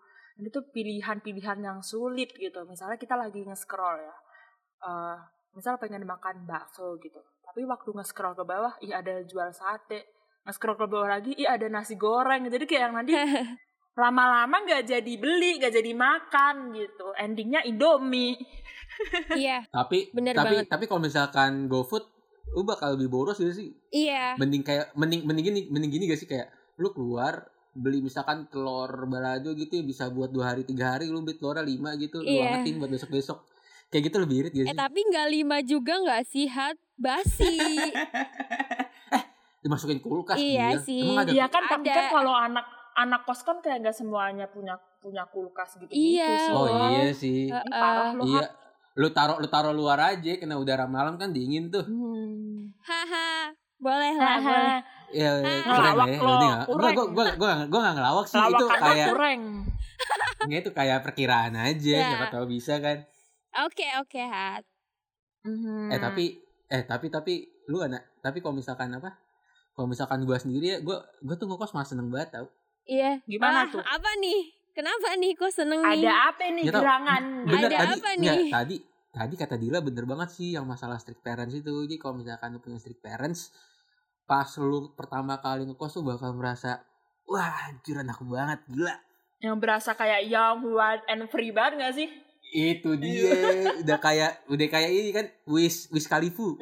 ini 0.41 0.49
tuh 0.49 0.65
pilihan-pilihan 0.73 1.61
yang 1.61 1.85
sulit 1.85 2.33
gitu. 2.41 2.65
Misalnya 2.65 2.97
kita 2.97 3.21
lagi 3.21 3.45
nge-scroll 3.45 4.01
ya. 4.01 4.17
eh 4.81 5.17
misal 5.53 5.77
pengen 5.77 6.09
makan 6.09 6.49
bakso 6.49 6.97
gitu. 7.05 7.21
Tapi 7.45 7.69
waktu 7.69 7.91
nge-scroll 7.93 8.33
ke 8.33 8.45
bawah, 8.49 8.73
ih 8.81 8.97
ada 8.97 9.21
jual 9.29 9.53
sate. 9.53 10.09
Nge-scroll 10.49 10.81
ke 10.81 10.87
bawah 10.89 11.21
lagi, 11.21 11.37
ih 11.37 11.45
ada 11.45 11.69
nasi 11.69 12.01
goreng. 12.01 12.49
Jadi 12.49 12.65
kayak 12.65 12.83
yang 12.89 12.95
nanti 12.97 13.13
lama-lama 14.01 14.59
nggak 14.59 14.87
jadi 14.87 15.13
beli, 15.15 15.57
nggak 15.57 15.73
jadi 15.73 15.93
makan 15.93 16.73
gitu. 16.73 17.07
Endingnya 17.15 17.61
Indomie. 17.63 18.35
iya 19.35 19.61
Tapi 19.67 20.09
Bener 20.11 20.33
tapi 20.33 20.57
banget. 20.57 20.67
tapi 20.67 20.85
kalau 20.85 21.01
misalkan 21.01 21.67
GoFood 21.67 22.05
lu 22.51 22.63
bakal 22.63 22.93
lebih 22.93 23.09
boros 23.09 23.37
gak 23.37 23.51
sih? 23.51 23.71
iya 23.89 24.35
Mending 24.35 24.61
kayak 24.61 24.91
mending 24.93 25.23
mending 25.23 25.45
gini 25.47 25.61
mending 25.69 25.91
gini 25.91 26.05
gak 26.05 26.17
sih 26.17 26.27
kayak 26.27 26.51
lu 26.77 26.91
keluar 26.91 27.47
beli 27.71 28.01
misalkan 28.01 28.47
telur 28.47 29.07
balado 29.07 29.53
gitu 29.53 29.73
ya 29.73 29.83
bisa 29.83 30.09
buat 30.09 30.29
dua 30.29 30.51
hari 30.51 30.65
tiga 30.65 30.93
hari 30.93 31.07
lu 31.07 31.21
beli 31.21 31.35
telurnya 31.35 31.63
lima 31.63 31.95
gitu 31.95 32.19
lu 32.19 32.27
Iya. 32.27 32.59
angetin 32.59 32.77
buat 32.77 32.89
besok 32.89 33.09
besok 33.11 33.39
kayak 33.87 34.03
gitu 34.05 34.17
lebih 34.19 34.35
irit 34.41 34.51
gak 34.53 34.61
eh 34.61 34.67
sih? 34.67 34.77
tapi 34.77 34.99
nggak 35.05 35.27
lima 35.31 35.57
juga 35.63 35.93
nggak 35.97 36.23
sih 36.25 36.47
hat 36.47 36.77
basi 36.97 37.57
Dimasukin 39.61 40.01
kulkas 40.01 40.35
Iya 40.35 40.75
Gil. 40.75 40.83
sih. 40.83 41.05
Emang 41.05 41.21
ada 41.21 41.31
Iya 41.31 41.45
kan, 41.47 41.63
tapi 41.69 41.87
kan 41.87 42.05
kalau 42.11 42.33
anak 42.33 42.65
anak 42.95 43.23
kos 43.23 43.41
kan 43.41 43.59
kayak 43.59 43.81
nggak 43.81 43.95
semuanya 43.95 44.47
punya 44.47 44.75
punya 44.99 45.25
kulkas 45.27 45.77
gitu 45.77 45.89
Iya. 45.89 46.29
sih. 46.41 46.53
Oh 46.53 46.67
loh. 46.67 46.89
iya 46.91 47.09
sih. 47.11 47.49
Ini 47.49 47.71
parah. 47.71 48.13
Iya. 48.17 48.47
Lu 48.93 49.09
taruh 49.09 49.37
lu 49.37 49.47
taruh 49.47 49.71
luar 49.71 49.99
aja 50.09 50.33
kena 50.37 50.55
udara 50.55 50.85
malam 50.85 51.15
kan 51.15 51.31
dingin 51.31 51.69
tuh. 51.69 51.83
Hmm. 51.83 52.69
haha 52.81 53.49
boleh 53.77 54.13
lah 54.15 54.37
boleh 54.39 54.79
Ya, 55.11 55.31
Ah. 55.35 55.43
keren 55.65 55.97
ya. 56.07 56.19
lo, 56.21 56.31
Ini 56.31 56.47
nggak- 56.47 56.67
Gua 56.69 56.91
gua 56.93 57.07
gua 57.09 57.27
gua 57.35 57.53
gua 57.67 57.81
nggak 57.81 57.95
ngelawak 57.97 58.27
sih 58.27 58.39
itu 58.39 58.67
kayak 58.69 59.09
kurang. 59.09 59.43
nggak 60.47 60.61
itu 60.61 60.71
kayak 60.71 60.99
perkiraan 61.03 61.55
aja 61.57 61.95
Ya. 61.95 62.07
siapa 62.07 62.27
tahu 62.31 62.45
bisa 62.47 62.79
kan. 62.79 63.03
oke 63.59 63.87
oke 63.99 64.23
hat 64.23 64.63
Mhm. 65.43 65.89
Eh 65.89 65.99
tapi 65.99 66.25
eh 66.69 66.83
tapi 66.85 67.07
tapi 67.09 67.35
lu 67.67 67.81
anak 67.81 68.21
tapi 68.21 68.39
kalau 68.39 68.55
misalkan 68.55 68.93
apa? 68.93 69.17
Kalau 69.73 69.89
misalkan 69.89 70.23
gua 70.23 70.37
sendiri 70.37 70.67
ya 70.69 70.79
gua 70.79 71.01
gua 71.19 71.35
tuh 71.35 71.49
ngekos 71.49 71.73
malah 71.73 71.85
seneng 71.85 72.07
banget 72.07 72.31
tau. 72.33 72.47
Iya 72.91 73.23
Gimana 73.23 73.65
Wah, 73.65 73.71
tuh? 73.71 73.83
apa 73.83 74.11
nih 74.19 74.41
kenapa 74.71 75.15
nih 75.15 75.33
kok 75.33 75.49
seneng 75.49 75.81
nih 75.81 76.03
ada 76.03 76.13
apa 76.29 76.45
nih 76.51 76.65
Ya 76.67 76.73
tau, 76.73 76.83
gerangan? 76.83 77.23
Bener 77.45 77.55
Ada 77.55 77.69
tadi 77.71 77.95
apa 77.95 78.11
nih? 78.17 78.51
tadi 78.51 78.77
tadi 79.11 79.35
kata 79.35 79.55
Dila 79.55 79.79
bener 79.81 80.05
banget 80.05 80.29
sih 80.33 80.55
yang 80.55 80.63
masalah 80.65 80.95
strict 80.97 81.21
parents 81.21 81.51
itu. 81.53 81.67
Jadi 81.67 81.97
kalau 81.97 82.19
misalkan 82.19 82.55
lu 82.55 82.61
punya 82.61 82.79
strict 82.79 83.01
parents 83.01 83.51
pas 84.23 84.47
lu 84.59 84.95
pertama 84.95 85.39
kali 85.39 85.67
ngekos 85.67 85.99
tuh 85.99 86.07
bakal 86.07 86.31
merasa 86.33 86.79
wah 87.27 87.67
anjir 87.67 87.99
anak 87.99 88.19
banget 88.21 88.63
gila. 88.67 88.95
Yang 89.41 89.57
berasa 89.57 89.91
kayak 89.95 90.29
young, 90.29 90.63
wild, 90.69 91.03
and 91.07 91.27
free 91.27 91.51
banget 91.51 91.81
gak 91.81 91.95
sih? 91.97 92.09
Itu 92.51 92.95
dia 92.95 93.35
udah 93.79 93.99
kayak 93.99 94.47
udah 94.47 94.67
kayak 94.67 94.91
ini 94.91 95.11
kan 95.11 95.27
Wede. 95.47 95.91
Wiz 95.91 96.07
Khalifu. 96.07 96.55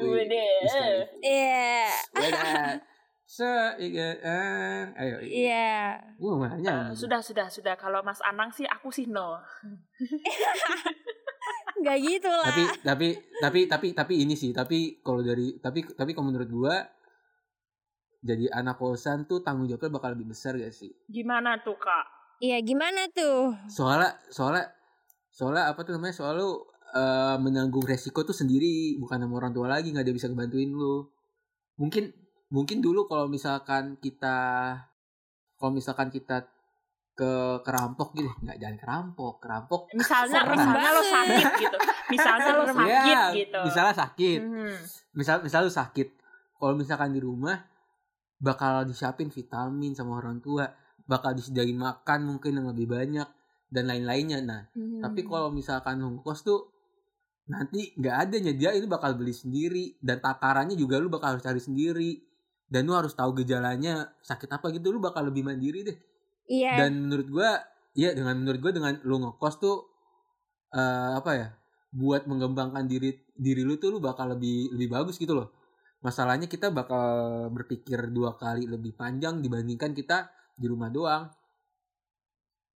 iya 1.20 1.88
Dadah. 2.12 2.80
Se 3.28 3.44
iya, 3.76 4.16
eh, 4.24 4.82
ayo. 4.96 5.16
iya 5.20 6.00
Gua 6.16 6.40
mau 6.40 6.48
nanya. 6.48 6.88
Eh, 6.88 6.96
sudah 6.96 7.20
sudah 7.20 7.52
sudah 7.52 7.76
kalau 7.76 8.00
Mas 8.00 8.24
Anang 8.24 8.48
sih 8.56 8.64
aku 8.64 8.88
sih 8.88 9.04
no. 9.04 9.36
nggak 11.78 11.98
gitu 12.02 12.30
lah 12.32 12.48
Tapi 12.48 12.64
tapi 12.80 13.08
tapi 13.38 13.60
tapi 13.68 13.86
tapi 13.92 14.14
ini 14.24 14.32
sih, 14.32 14.56
tapi 14.56 15.04
kalau 15.04 15.20
dari 15.20 15.60
tapi 15.60 15.84
tapi 15.92 16.16
kalau 16.16 16.32
menurut 16.32 16.48
gua 16.48 16.74
jadi 18.24 18.48
anak 18.48 18.80
kosan 18.80 19.28
tuh 19.28 19.44
tanggung 19.44 19.68
jawabnya 19.68 19.92
bakal 19.94 20.16
lebih 20.16 20.32
besar 20.32 20.56
gak 20.56 20.72
sih? 20.74 20.90
Gimana 21.06 21.60
tuh 21.60 21.76
kak? 21.76 22.16
iya 22.38 22.62
gimana 22.62 23.10
tuh 23.10 23.50
Soalnya 23.70 24.14
soalnya 24.32 24.72
soalnya 25.30 25.68
apa 25.68 25.84
tuh 25.84 26.00
namanya? 26.00 26.16
Soalnya 26.16 26.40
lu 26.40 26.64
eh, 26.96 27.36
menanggung 27.44 27.84
resiko 27.84 28.24
tuh 28.24 28.32
sendiri, 28.34 28.96
bukan 28.96 29.20
sama 29.20 29.36
orang 29.36 29.52
tua 29.52 29.68
lagi, 29.68 29.92
nggak 29.92 30.02
ada 30.02 30.10
yang 30.10 30.18
bisa 30.18 30.28
ngebantuin 30.32 30.72
lu. 30.72 31.04
Mungkin 31.78 32.10
mungkin 32.48 32.80
dulu 32.80 33.04
kalau 33.04 33.26
misalkan 33.26 33.96
kita 33.96 34.36
kalau 35.54 35.72
misalkan 35.72 36.08
kita 36.08 36.46
ke 37.12 37.32
kerampok 37.66 38.14
gitu, 38.14 38.30
nggak 38.40 38.62
jangan 38.62 38.78
kerampok, 38.78 39.42
kerampok. 39.42 39.90
Misalnya 39.90 40.38
Serem 40.38 40.54
misalnya 40.54 40.90
lo 40.94 41.02
sakit 41.02 41.46
gitu. 41.58 41.78
Misalnya 42.08 42.50
lo 42.54 42.62
Serem. 42.62 42.78
sakit 42.86 43.10
Ya, 43.10 43.24
gitu. 43.34 43.58
Misalnya 43.66 43.94
sakit, 43.96 44.40
Mhm. 44.40 44.74
misal 45.12 45.36
misal 45.42 45.60
lu 45.66 45.72
sakit 45.72 46.08
kalau 46.54 46.74
misalkan 46.74 47.10
di 47.10 47.18
rumah 47.18 47.58
bakal 48.38 48.86
disiapin 48.86 49.26
vitamin 49.28 49.98
sama 49.98 50.14
orang 50.14 50.38
tua 50.38 50.70
bakal 51.04 51.34
disediain 51.34 51.74
makan 51.74 52.22
mungkin 52.24 52.54
yang 52.54 52.70
lebih 52.70 52.86
banyak 52.86 53.26
dan 53.66 53.84
lain-lainnya 53.84 54.38
nah 54.38 54.62
Mhm. 54.70 55.02
tapi 55.02 55.26
kalau 55.26 55.50
misalkan 55.50 55.98
lu 55.98 56.14
ngekos 56.14 56.46
tuh 56.46 56.70
nanti 57.46 57.90
nggak 57.94 58.16
ada 58.16 58.36
nyediain 58.38 58.78
lu 58.78 58.86
bakal 58.86 59.18
beli 59.18 59.34
sendiri 59.34 59.98
dan 59.98 60.22
takarannya 60.22 60.78
juga 60.78 61.02
lu 61.02 61.10
bakal 61.10 61.34
harus 61.34 61.42
cari 61.42 61.58
sendiri 61.58 62.22
dan 62.68 62.84
lu 62.84 62.92
harus 62.92 63.16
tahu 63.16 63.32
gejalanya 63.42 64.12
sakit 64.20 64.48
apa 64.52 64.68
gitu 64.76 64.92
lu 64.92 65.00
bakal 65.00 65.24
lebih 65.24 65.44
mandiri 65.44 65.84
deh 65.88 65.98
iya 66.48 66.84
dan 66.84 67.08
menurut 67.08 67.28
gua 67.28 67.50
ya 67.96 68.12
dengan 68.12 68.36
menurut 68.36 68.60
gua 68.60 68.72
dengan 68.72 68.94
lu 69.02 69.16
ngekos 69.24 69.54
tuh 69.60 69.88
eh, 70.76 71.12
apa 71.16 71.30
ya 71.34 71.48
buat 71.88 72.28
mengembangkan 72.28 72.84
diri 72.84 73.16
diri 73.32 73.64
lu 73.64 73.80
tuh 73.80 73.96
lu 73.96 73.98
bakal 73.98 74.36
lebih 74.36 74.68
lebih 74.76 74.92
bagus 74.92 75.16
gitu 75.16 75.32
loh 75.32 75.48
masalahnya 76.04 76.46
kita 76.46 76.68
bakal 76.70 77.48
berpikir 77.50 78.12
dua 78.12 78.36
kali 78.36 78.68
lebih 78.68 78.94
panjang 78.94 79.40
dibandingkan 79.40 79.96
kita 79.96 80.28
di 80.54 80.68
rumah 80.68 80.92
doang 80.92 81.26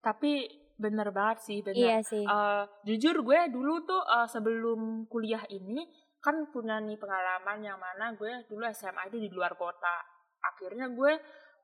Tapi 0.01 0.49
bener 0.81 1.13
banget 1.13 1.45
sih, 1.45 1.61
bener. 1.61 1.77
Iya 1.77 1.97
sih. 2.01 2.25
Eh, 2.25 2.63
jujur 2.89 3.21
gue 3.21 3.39
dulu 3.53 3.85
tuh 3.85 4.01
eh, 4.01 4.27
sebelum 4.27 5.05
kuliah 5.05 5.45
ini 5.53 5.85
kan 6.21 6.37
punya 6.53 6.77
nih 6.77 7.01
pengalaman 7.01 7.59
yang 7.65 7.81
mana 7.81 8.13
gue 8.13 8.45
dulu 8.45 8.61
SMA 8.69 9.09
itu 9.09 9.17
di 9.17 9.29
luar 9.33 9.57
kota. 9.57 10.05
Akhirnya 10.45 10.87
gue 10.93 11.17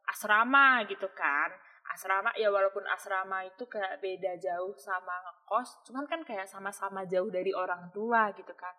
asrama 0.10 0.82
gitu 0.90 1.06
kan. 1.14 1.54
Asrama 1.88 2.36
ya 2.36 2.52
walaupun 2.52 2.84
asrama 2.90 3.46
itu 3.48 3.64
kayak 3.70 4.04
beda 4.04 4.36
jauh 4.42 4.76
sama 4.76 5.24
ngekos, 5.24 5.88
cuman 5.88 6.04
kan 6.04 6.20
kayak 6.26 6.44
sama-sama 6.44 7.08
jauh 7.08 7.32
dari 7.32 7.56
orang 7.56 7.88
tua 7.96 8.34
gitu 8.36 8.52
kan. 8.58 8.76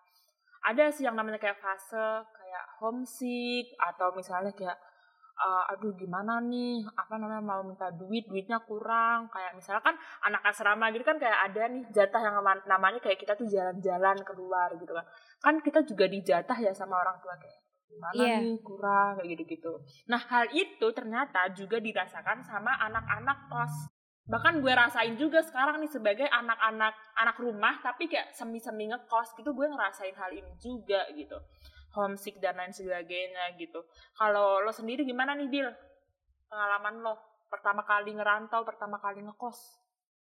Ada 0.69 0.93
sih 0.93 1.09
yang 1.09 1.17
namanya 1.17 1.41
kayak 1.41 1.57
fase 1.57 2.27
kayak 2.29 2.65
homesick 2.83 3.73
atau 3.81 4.13
misalnya 4.13 4.53
kayak 4.53 4.77
eh, 5.39 5.65
aduh 5.71 5.95
gimana 5.95 6.43
nih? 6.43 6.83
Apa 6.93 7.15
namanya 7.15 7.41
mau 7.41 7.63
minta 7.63 7.89
duit 7.91 8.27
duitnya 8.27 8.59
kurang. 8.61 9.31
Kayak 9.31 9.55
misalnya 9.55 9.83
kan 9.83 9.95
anak 10.23 10.43
asrama 10.45 10.91
gitu 10.91 11.03
kan 11.03 11.17
kayak 11.17 11.39
ada 11.47 11.63
nih 11.69 11.83
jatah 11.89 12.21
yang 12.21 12.35
nama- 12.37 12.67
namanya 12.67 12.99
kayak 12.99 13.19
kita 13.19 13.33
tuh 13.33 13.47
jalan-jalan 13.47 14.19
keluar 14.23 14.75
gitu 14.75 14.91
kan. 14.91 15.07
Kan 15.39 15.55
kita 15.61 15.81
juga 15.83 16.05
dijatah 16.07 16.59
ya 16.59 16.73
sama 16.73 16.99
orang 16.99 17.17
tua 17.19 17.39
kayak 17.39 17.59
gimana 17.89 18.13
Iya. 18.15 18.37
nih? 18.43 18.57
Kurang 18.61 19.11
kayak 19.17 19.29
gitu 19.33 19.43
gitu 19.49 19.73
nah 20.05 20.21
hal 20.21 20.47
itu 20.53 20.87
ternyata 20.93 21.49
juga 21.51 21.79
dirasakan 21.79 22.43
sama 22.43 22.77
anak-anak 22.79 23.49
kos. 23.49 23.75
Bahkan 24.29 24.61
gue 24.61 24.73
rasain 24.77 25.17
juga 25.17 25.41
sekarang 25.41 25.81
nih 25.81 25.89
sebagai 25.89 26.29
anak-anak 26.29 26.93
anak 27.17 27.37
rumah 27.41 27.81
tapi 27.81 28.05
kayak 28.05 28.37
semi-semi 28.37 28.85
ngekos 28.87 29.33
gitu 29.35 29.57
gue 29.57 29.67
ngerasain 29.67 30.13
hal 30.13 30.29
ini 30.31 30.53
juga 30.61 31.01
gitu 31.17 31.41
homesick 31.97 32.41
dan 32.43 32.59
lain 32.59 32.75
sebagainya 32.75 33.57
gitu 33.57 33.85
kalau 34.17 34.61
lo 34.61 34.73
sendiri 34.73 35.07
gimana 35.07 35.37
nih 35.39 35.49
Dil 35.49 35.69
pengalaman 36.49 37.01
lo 37.01 37.15
pertama 37.49 37.85
kali 37.85 38.13
ngerantau 38.13 38.65
pertama 38.65 39.01
kali 39.01 39.25
ngekos 39.25 39.79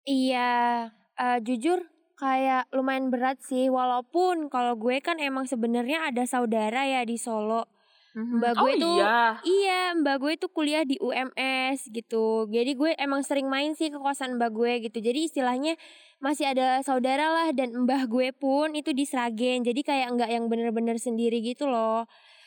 Iya, 0.09 0.89
eh, 1.21 1.39
jujur 1.45 1.85
kayak 2.17 2.73
lumayan 2.73 3.13
berat 3.13 3.45
sih. 3.45 3.69
Walaupun 3.69 4.49
kalau 4.49 4.73
gue 4.81 5.05
kan 5.05 5.21
emang 5.21 5.45
sebenarnya 5.45 6.09
ada 6.09 6.25
saudara 6.25 6.89
ya 6.89 7.05
di 7.05 7.21
Solo. 7.21 7.69
Mbak 8.19 8.53
oh 8.53 8.61
gue 8.61 8.73
tuh- 8.77 8.99
iya 8.99 9.17
Iya, 9.41 9.81
mbak 9.95 10.17
gue 10.19 10.33
tuh 10.37 10.51
kuliah 10.51 10.83
di 10.83 10.99
UMS 10.99 11.87
gitu. 11.89 12.45
Jadi 12.47 12.75
gue 12.75 12.91
emang 12.97 13.23
sering 13.23 13.47
main 13.47 13.73
sih 13.73 13.87
ke 13.87 13.97
kosan 13.97 14.35
mbak 14.35 14.51
gue 14.51 14.73
gitu. 14.83 14.99
Jadi 14.99 15.25
istilahnya 15.25 15.79
masih 16.19 16.51
ada 16.51 16.83
saudara 16.83 17.29
lah 17.29 17.49
dan 17.53 17.71
mbah 17.79 18.05
gue 18.05 18.31
pun 18.33 18.73
itu 18.73 18.91
di 18.91 19.03
Sragen. 19.03 19.63
Jadi 19.63 19.81
kayak 19.81 20.11
nggak 20.13 20.31
yang 20.31 20.45
bener-bener 20.47 20.97
sendiri 20.97 21.39
gitu 21.41 21.65
loh. 21.65 22.05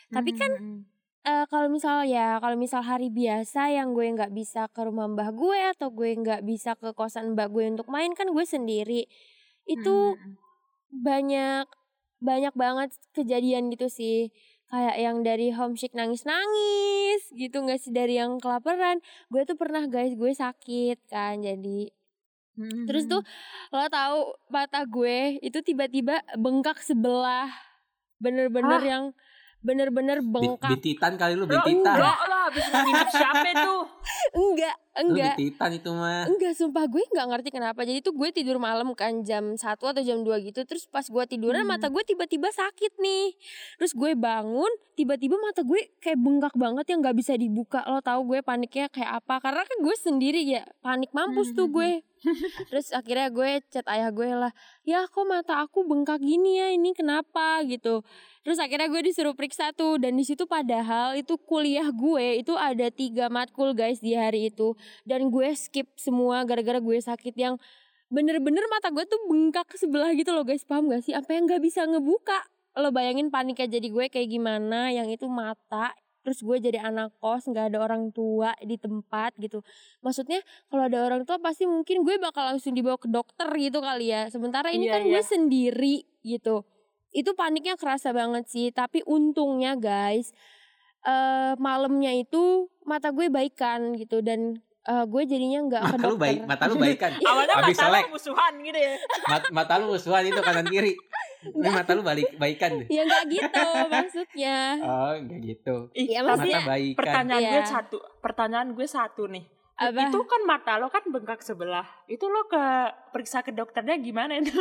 Tapi 0.09 0.31
kan 0.33 0.51
Mhm. 0.51 0.77
eh, 1.21 1.45
kalau 1.47 1.69
misal 1.69 2.03
ya 2.03 2.37
kalau 2.37 2.57
misal 2.57 2.81
hari 2.81 3.07
biasa 3.07 3.69
yang 3.69 3.93
gue 3.93 4.09
nggak 4.09 4.31
bisa 4.31 4.67
ke 4.67 4.81
rumah 4.81 5.05
mbah 5.05 5.31
gue 5.31 5.59
atau 5.71 5.87
gue 5.89 6.11
nggak 6.13 6.41
bisa 6.41 6.73
ke 6.75 6.91
kosan 6.91 7.33
mbak 7.33 7.47
gue 7.49 7.69
untuk 7.69 7.87
main 7.87 8.11
kan 8.11 8.27
gue 8.27 8.41
sendiri 8.43 9.05
itu 9.63 9.95
Mhm. 10.17 10.35
banyak 10.99 11.65
banyak 12.19 12.53
banget 12.53 12.89
kejadian 13.11 13.69
gitu 13.69 13.87
sih 13.87 14.29
kayak 14.71 14.97
yang 14.97 15.19
dari 15.19 15.51
homesick 15.51 15.91
nangis 15.91 16.23
nangis 16.23 17.27
gitu 17.29 17.59
nggak 17.59 17.77
sih 17.77 17.91
dari 17.91 18.15
yang 18.15 18.39
kelaparan. 18.39 19.03
Gue 19.27 19.43
tuh 19.43 19.53
pernah 19.53 19.83
guys 19.85 20.15
gue 20.15 20.31
sakit 20.31 20.97
kan 21.07 21.39
jadi. 21.39 21.91
Mhm. 22.51 22.83
terus 22.83 23.07
tuh 23.07 23.23
lo 23.71 23.87
tahu 23.87 24.17
mata 24.47 24.83
gue 24.83 25.39
itu 25.39 25.55
tiba-tiba 25.61 26.19
bengkak 26.35 26.83
sebelah 26.83 27.47
bener-bener 28.17 28.81
yang 28.83 29.03
bener-bener 29.61 30.19
bengkak. 30.19 30.67
bintitan 30.67 31.15
kali 31.15 31.33
lu 31.33 31.47
Lo 31.47 31.63
bintitan. 31.63 31.95
enggak 31.95 32.19
lah 32.27 32.41
habis 32.49 32.65
nginep 32.67 33.07
siapa 33.07 33.49
tuh? 33.55 33.81
Enggak 34.41 34.75
lu 34.91 35.15
enggak 35.15 35.39
bintitan 35.39 35.71
itu 35.71 35.89
mah 35.89 36.27
Enggak, 36.27 36.53
sumpah 36.53 36.83
gue 36.85 36.99
nggak 36.99 37.27
ngerti 37.31 37.49
kenapa. 37.49 37.81
Jadi 37.87 38.03
tuh 38.03 38.11
gue 38.11 38.29
tidur 38.29 38.59
malam 38.59 38.91
kan 38.91 39.23
jam 39.23 39.55
1 39.55 39.63
atau 39.79 40.01
jam 40.03 40.19
2 40.19 40.27
gitu. 40.43 40.67
Terus 40.67 40.83
pas 40.85 41.07
gue 41.07 41.23
tiduran 41.25 41.63
Hmm. 41.63 41.71
mata 41.71 41.87
gue 41.87 42.03
tiba-tiba 42.03 42.51
sakit 42.51 42.99
nih. 42.99 43.31
Terus 43.79 43.95
gue 43.95 44.11
bangun, 44.13 44.67
tiba-tiba 44.93 45.39
mata 45.39 45.63
gue 45.63 45.95
kayak 45.97 46.19
bengkak 46.19 46.55
banget 46.59 46.85
yang 46.91 46.99
nggak 46.99 47.15
bisa 47.15 47.33
dibuka. 47.33 47.87
Lo 47.87 48.03
tahu 48.03 48.35
gue 48.35 48.39
paniknya 48.43 48.91
kayak 48.91 49.23
apa? 49.23 49.39
Karena 49.39 49.63
kan 49.63 49.77
gue 49.79 49.95
sendiri 49.95 50.41
ya, 50.43 50.67
panik 50.83 51.15
mampus 51.15 51.55
tuh 51.55 51.71
Hmm. 51.71 51.75
gue. 51.79 51.91
Terus 52.69 52.93
akhirnya 52.93 53.33
gue 53.33 53.49
chat 53.73 53.81
ayah 53.89 54.13
gue 54.13 54.29
lah, 54.29 54.53
ya 54.85 55.09
kok 55.09 55.25
mata 55.25 55.57
aku 55.57 55.81
bengkak 55.81 56.21
gini 56.21 56.61
ya, 56.61 56.69
ini 56.69 56.93
kenapa 56.93 57.65
gitu. 57.65 58.05
Terus 58.41 58.57
akhirnya 58.57 58.89
gue 58.89 59.01
disuruh 59.01 59.33
periksa 59.33 59.73
tuh 59.73 59.97
dan 59.97 60.13
di 60.13 60.21
situ 60.21 60.45
padahal 60.45 61.13
itu 61.13 61.37
kuliah 61.37 61.89
gue 61.89 62.41
itu 62.41 62.53
ada 62.53 62.89
tiga 62.89 63.29
matkul 63.29 63.73
guys 63.73 64.01
di 64.01 64.13
hari 64.13 64.49
itu 64.49 64.73
dan 65.07 65.29
gue 65.29 65.49
skip 65.53 65.87
semua 65.95 66.43
gara-gara 66.43 66.77
gue 66.81 66.97
sakit 66.97 67.35
yang 67.37 67.55
bener-bener 68.11 68.67
mata 68.67 68.91
gue 68.91 69.07
tuh 69.07 69.17
bengkak 69.31 69.65
ke 69.71 69.79
sebelah 69.79 70.11
gitu 70.11 70.35
loh 70.35 70.43
guys. 70.43 70.67
Paham 70.67 70.91
gak 70.91 71.07
sih? 71.07 71.15
Apa 71.15 71.31
yang 71.31 71.47
nggak 71.47 71.63
bisa 71.63 71.87
ngebuka? 71.87 72.43
Lo 72.75 72.91
bayangin 72.91 73.31
paniknya 73.31 73.79
jadi 73.79 73.87
gue 73.87 74.05
kayak 74.11 74.27
gimana 74.31 74.91
yang 74.91 75.07
itu 75.07 75.27
mata 75.31 75.95
terus 76.21 76.45
gue 76.45 76.57
jadi 76.61 76.77
anak 76.85 77.17
kos 77.17 77.49
nggak 77.49 77.73
ada 77.73 77.81
orang 77.81 78.13
tua 78.13 78.53
di 78.61 78.77
tempat 78.77 79.33
gitu. 79.41 79.65
Maksudnya 80.05 80.39
kalau 80.69 80.85
ada 80.85 81.01
orang 81.01 81.25
tua 81.25 81.41
pasti 81.41 81.65
mungkin 81.65 82.05
gue 82.05 82.21
bakal 82.21 82.45
langsung 82.53 82.77
dibawa 82.77 82.95
ke 83.01 83.09
dokter 83.09 83.49
gitu 83.57 83.81
kali 83.81 84.13
ya. 84.13 84.29
Sementara 84.29 84.69
ini 84.69 84.85
Iya, 84.85 84.93
kan 84.93 85.01
gue 85.09 85.17
iya. 85.17 85.25
sendiri 85.25 85.95
gitu. 86.21 86.63
Itu 87.11 87.33
paniknya 87.33 87.75
kerasa 87.75 88.13
banget 88.13 88.47
sih. 88.47 88.69
Tapi 88.69 89.01
untungnya 89.09 89.73
guys 89.75 90.31
eh 91.01 91.57
malamnya 91.57 92.13
itu 92.13 92.69
mata 92.85 93.09
gue 93.09 93.27
baikan 93.33 93.97
gitu. 93.97 94.21
Dan 94.21 94.61
eh, 94.83 95.05
gue 95.05 95.21
jadinya 95.23 95.59
nggak 95.63 95.81
ke 95.81 95.87
mata 95.87 95.97
lu 95.99 96.09
dokter. 96.09 96.21
baik 96.21 96.39
mata 96.49 96.63
lu 96.65 96.75
baikan 96.75 97.11
awalnya 97.21 97.55
Habis 97.55 97.67
mata 97.71 97.83
selek. 97.85 98.01
lo 98.01 98.09
musuhan 98.11 98.53
gitu 98.59 98.79
ya. 98.79 98.93
Mat- 99.23 99.51
mata 99.51 99.73
lu 99.75 99.85
musuhan 99.89 100.23
itu 100.23 100.39
kanan 100.39 100.65
kiri. 100.65 100.93
Ini 101.43 101.69
mata 101.69 101.91
lu 101.91 102.01
balik 102.01 102.27
baikan 102.35 102.71
deh. 102.75 102.87
Ya 102.87 103.01
nggak 103.03 103.23
gitu 103.27 103.65
maksudnya. 103.87 104.57
Oh 104.79 105.11
enggak 105.11 105.39
gitu. 105.41 105.75
Iya, 105.91 106.19
tapi 106.19 106.27
maksudnya- 106.27 106.59
mata 106.59 106.69
baikan 106.69 106.97
pertanyaan 106.97 107.41
gue 107.43 107.53
Iya. 107.55 107.65
satu 107.67 107.97
pertanyaan 108.19 108.69
gue 108.71 108.87
satu 108.87 109.23
nih. 109.27 109.45
Apa? 109.73 109.97
itu 110.05 110.19
kan 110.21 110.41
mata 110.43 110.77
lo 110.77 110.87
kan 110.87 111.01
bengkak 111.03 111.41
sebelah. 111.41 111.85
Itu 112.05 112.27
lo 112.27 112.45
ke 112.45 112.61
periksa 113.09 113.41
ke 113.41 113.49
dokternya 113.49 113.97
gimana 113.97 114.35
itu 114.35 114.53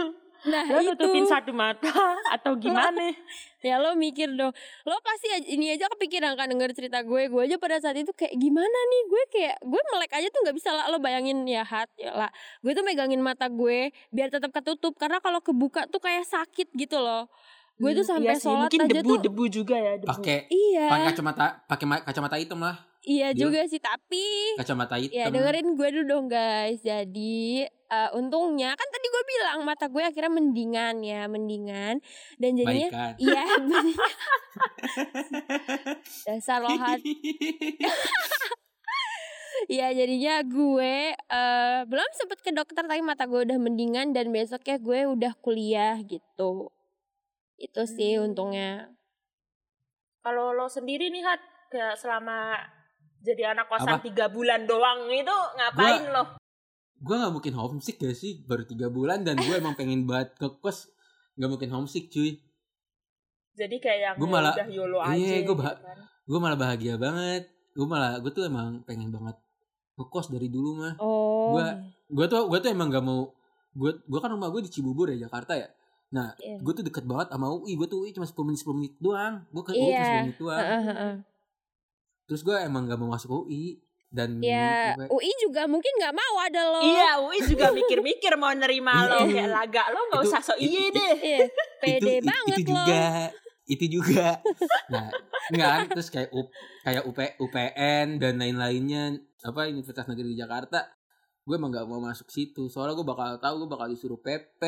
nah 0.46 0.64
lo 0.64 0.80
itu. 0.80 0.92
nutupin 0.92 1.24
satu 1.24 1.52
mata 1.52 1.88
atau 2.36 2.56
gimana? 2.56 3.12
Ya 3.60 3.76
lo 3.76 3.92
mikir 3.92 4.32
dong. 4.40 4.56
Lo 4.88 4.96
pasti 5.04 5.28
ini 5.52 5.68
aja 5.68 5.84
kepikiran 5.92 6.32
kan 6.32 6.48
denger 6.48 6.72
cerita 6.72 7.04
gue. 7.04 7.28
Gue 7.28 7.44
aja 7.44 7.60
pada 7.60 7.76
saat 7.76 7.92
itu 7.92 8.08
kayak 8.10 8.32
gimana 8.32 8.72
nih? 8.88 9.02
Gue 9.04 9.22
kayak 9.28 9.56
gue 9.60 9.80
melek 9.92 10.16
aja 10.16 10.32
tuh 10.32 10.40
nggak 10.40 10.56
bisa 10.56 10.72
lah. 10.72 10.88
Lo 10.88 10.96
bayangin 10.96 11.44
ya 11.44 11.60
hat 11.60 11.92
ya 11.94 12.08
lah. 12.08 12.32
Gue 12.64 12.72
tuh 12.72 12.80
megangin 12.80 13.20
mata 13.20 13.52
gue 13.52 13.92
biar 14.08 14.32
tetap 14.32 14.48
ketutup. 14.50 14.96
Karena 14.96 15.20
kalau 15.20 15.44
kebuka 15.44 15.84
tuh 15.92 16.00
kayak 16.00 16.24
sakit 16.24 16.72
gitu 16.72 17.04
loh. 17.04 17.28
Gue 17.76 17.92
tuh 17.92 18.00
Hmm, 18.00 18.12
sampai 18.16 18.32
iya 18.32 18.40
sih, 18.40 18.48
sholat 18.48 18.60
mungkin 18.64 18.80
aja 18.80 18.92
debu 18.96 19.08
tuh 19.08 19.18
debu 19.28 19.44
juga 19.52 19.76
ya 19.76 19.92
debu. 19.96 20.08
Pakai 20.08 20.38
iya. 20.48 20.86
pakai 20.88 21.04
kacamata 21.12 21.44
pakai 21.64 21.84
ma- 21.84 22.00
kacamata 22.00 22.36
hitam 22.40 22.60
lah 22.60 22.76
iya 23.02 23.28
Gila. 23.30 23.40
juga 23.40 23.60
sih 23.64 23.78
tapi 23.78 24.24
kacamata 24.54 24.96
hitam 24.96 25.14
Ya 25.14 25.26
dengerin 25.26 25.72
gue 25.72 25.88
dulu 25.90 26.04
dong 26.06 26.26
guys 26.26 26.80
Jadi 26.80 27.64
eh, 27.64 28.10
untungnya 28.12 28.72
kan 28.72 28.86
tadi 28.86 29.06
gue 29.06 29.22
bilang 29.26 29.58
mata 29.62 29.86
gue 29.86 30.00
akhirnya 30.00 30.28
mendingan 30.28 31.00
ya 31.00 31.24
Mendingan 31.24 31.98
Dan 32.36 32.50
jadinya 32.54 33.16
Iya 33.16 33.44
mendingan. 33.58 33.96
Dasar 36.26 36.58
lo 36.58 36.70
hat 36.70 37.00
Iya 39.68 39.92
jadinya 39.92 40.40
gue 40.42 40.94
eh, 41.12 41.80
Belum 41.84 42.10
sempet 42.12 42.40
ke 42.40 42.50
dokter 42.50 42.80
Tapi 42.80 43.00
mata 43.00 43.24
gue 43.24 43.44
udah 43.44 43.56
mendingan 43.56 44.10
Dan 44.10 44.30
besoknya 44.30 44.76
gue 44.76 45.04
udah 45.06 45.32
kuliah 45.36 46.00
gitu 46.00 46.68
Itu 47.56 47.82
sih 47.86 48.16
Hmm. 48.16 48.28
untungnya 48.28 48.92
kalau 50.20 50.52
lo 50.52 50.68
sendiri 50.68 51.08
nih 51.08 51.24
hat 51.24 51.40
kayak 51.66 51.96
selama 51.96 52.60
jadi 53.20 53.52
anak 53.52 53.68
kosan 53.68 54.00
tiga 54.00 54.26
bulan 54.26 54.64
doang 54.64 55.08
itu 55.08 55.36
ngapain 55.56 56.08
lo 56.08 56.24
gue 56.96 57.16
nggak 57.16 57.32
mungkin 57.32 57.54
homesick 57.54 57.96
gak 57.96 58.12
sih? 58.12 58.44
Baru 58.44 58.62
tiga 58.62 58.88
bulan 58.88 59.24
dan 59.24 59.32
gue 59.34 59.54
emang 59.54 59.72
pengen 59.72 60.04
banget 60.04 60.36
ke 60.36 60.52
kos. 60.60 60.92
Nggak 61.32 61.48
mungkin 61.48 61.70
homesick 61.72 62.12
cuy. 62.12 62.36
Jadi 63.50 63.76
kayak 63.76 64.00
yang 64.00 64.16
Gua 64.16 64.26
ya 64.26 64.30
malah- 64.30 64.54
udah 64.54 64.68
yolo 64.68 64.98
aja 65.00 65.16
iya, 65.16 65.40
gua 65.40 65.40
gitu 65.42 65.52
bah- 65.56 65.76
kan. 65.76 65.98
gue 66.22 66.38
malah 66.38 66.58
bahagia 66.58 66.94
banget. 66.96 67.42
Gue 67.72 67.86
malah 67.88 68.20
gue 68.20 68.28
tuh 68.28 68.44
emang 68.44 68.84
pengen 68.84 69.08
banget 69.08 69.32
ke 69.94 70.04
kos 70.06 70.28
dari 70.28 70.48
dulu 70.48 70.76
mah. 70.76 70.94
Oh. 70.98 71.56
Gua- 71.56 71.80
gue 72.06 72.26
tuh 72.28 72.44
gue 72.46 72.58
tuh 72.58 72.68
emang 72.68 72.88
gak 72.88 73.00
mau 73.00 73.32
gue 73.72 73.96
gue 73.96 74.20
kan 74.20 74.28
rumah 74.28 74.48
gue 74.50 74.60
di 74.60 74.70
Cibubur 74.70 75.08
ya 75.08 75.24
Jakarta 75.24 75.56
ya. 75.56 75.72
Nah 76.10 76.36
Iya. 76.36 76.60
gue 76.60 76.72
tuh 76.74 76.84
deket 76.84 77.04
banget 77.04 77.32
sama 77.32 77.48
UI 77.48 77.76
gue 77.76 77.88
tuh 77.88 78.04
UI 78.04 78.12
cuma 78.12 78.28
10 78.28 78.44
menit 78.44 78.60
10 78.60 78.76
menit 78.76 78.92
doang. 78.98 79.40
Gue 79.48 79.62
ke 79.62 79.72
UI 79.72 79.88
cuma 79.88 79.88
Iya. 79.90 80.04
10 80.04 80.20
menit 80.22 80.36
doang. 80.38 80.60
Heeh, 80.60 80.82
heeh. 80.84 81.14
Terus 82.30 82.40
gue 82.40 82.54
emang 82.54 82.86
gak 82.86 82.94
mau 82.96 83.10
masuk 83.10 83.42
UI 83.42 83.82
dan 84.06 84.38
Ya, 84.38 84.94
apa- 84.94 85.06
UI 85.08 85.30
juga 85.40 85.66
mungkin 85.66 85.90
nggak 85.92 86.10
mau 86.12 86.34
ada 86.40 86.62
lo. 86.64 86.78
Iya, 86.80 87.10
Ui 87.20 87.38
juga 87.44 87.70
mikir-mikir 87.70 88.34
mau 88.34 88.50
nerima 88.52 89.02
lo 89.04 89.22
Itu- 89.22 89.34
kayak 89.34 89.50
laga 89.52 89.82
lo 89.88 90.00
nggak 90.04 90.18
itu- 90.20 90.30
usah 90.30 90.40
so 90.40 90.54
iye 90.56 90.66
itu- 90.84 90.94
deh. 90.94 91.14
Iya, 91.16 91.38
pede 91.82 92.12
itu, 92.12 92.26
banget 92.26 92.58
itu 92.60 92.70
lo. 92.70 92.78
juga 92.80 93.02
itu 93.66 93.86
juga 93.88 94.28
nah 94.88 95.06
enggak 95.48 95.70
kan 95.70 95.86
terus 95.92 96.08
kayak 96.08 96.30
U, 96.30 96.42
kayak 96.82 97.06
UP, 97.06 97.14
UPN 97.38 98.18
dan 98.18 98.34
lain-lainnya 98.36 99.14
apa 99.40 99.66
Universitas 99.68 100.06
Negeri 100.06 100.34
Jakarta 100.34 100.90
gue 101.40 101.54
emang 101.54 101.70
gak 101.70 101.86
mau 101.86 101.98
masuk 102.00 102.26
situ 102.28 102.66
soalnya 102.66 102.92
gue 102.92 103.06
bakal 103.06 103.38
tahu 103.38 103.62
gue 103.62 103.70
bakal 103.70 103.86
disuruh 103.86 104.18
PP 104.18 104.58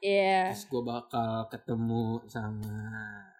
Iya. 0.00 0.50
terus 0.50 0.64
gue 0.64 0.82
bakal 0.82 1.46
ketemu 1.46 2.24
sama 2.26 2.80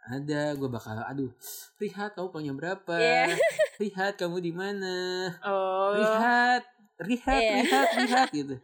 ada 0.09 0.43
gue 0.53 0.69
bakal 0.69 0.97
aduh 1.01 1.33
lihat 1.77 2.15
kamu 2.15 2.29
punya 2.31 2.53
berapa 2.53 2.95
Iya. 2.95 3.35
lihat 3.83 4.13
kamu 4.15 4.39
di 4.39 4.51
mana 4.51 4.97
Oh. 5.43 5.93
lihat 5.93 6.63
lihat 7.03 7.35
Iya. 7.37 7.55
lihat 7.61 7.89
lihat 8.01 8.29
gitu 8.31 8.55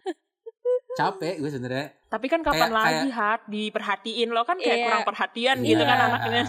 capek 0.99 1.41
gue 1.41 1.49
sebenarnya 1.49 1.89
Tapi 2.07 2.27
kan 2.27 2.41
kapan 2.41 2.69
Kayak- 2.69 2.77
lagi 2.77 3.09
hat 3.11 3.41
diperhatiin 3.47 4.29
lo 4.29 4.45
kan 4.45 4.55
kayak 4.57 4.77
Iya. 4.77 4.87
kurang 4.87 5.05
perhatian 5.05 5.57
gitu 5.63 5.81
Iya. 5.81 5.89
kan 5.89 5.99
anaknya. 6.07 6.43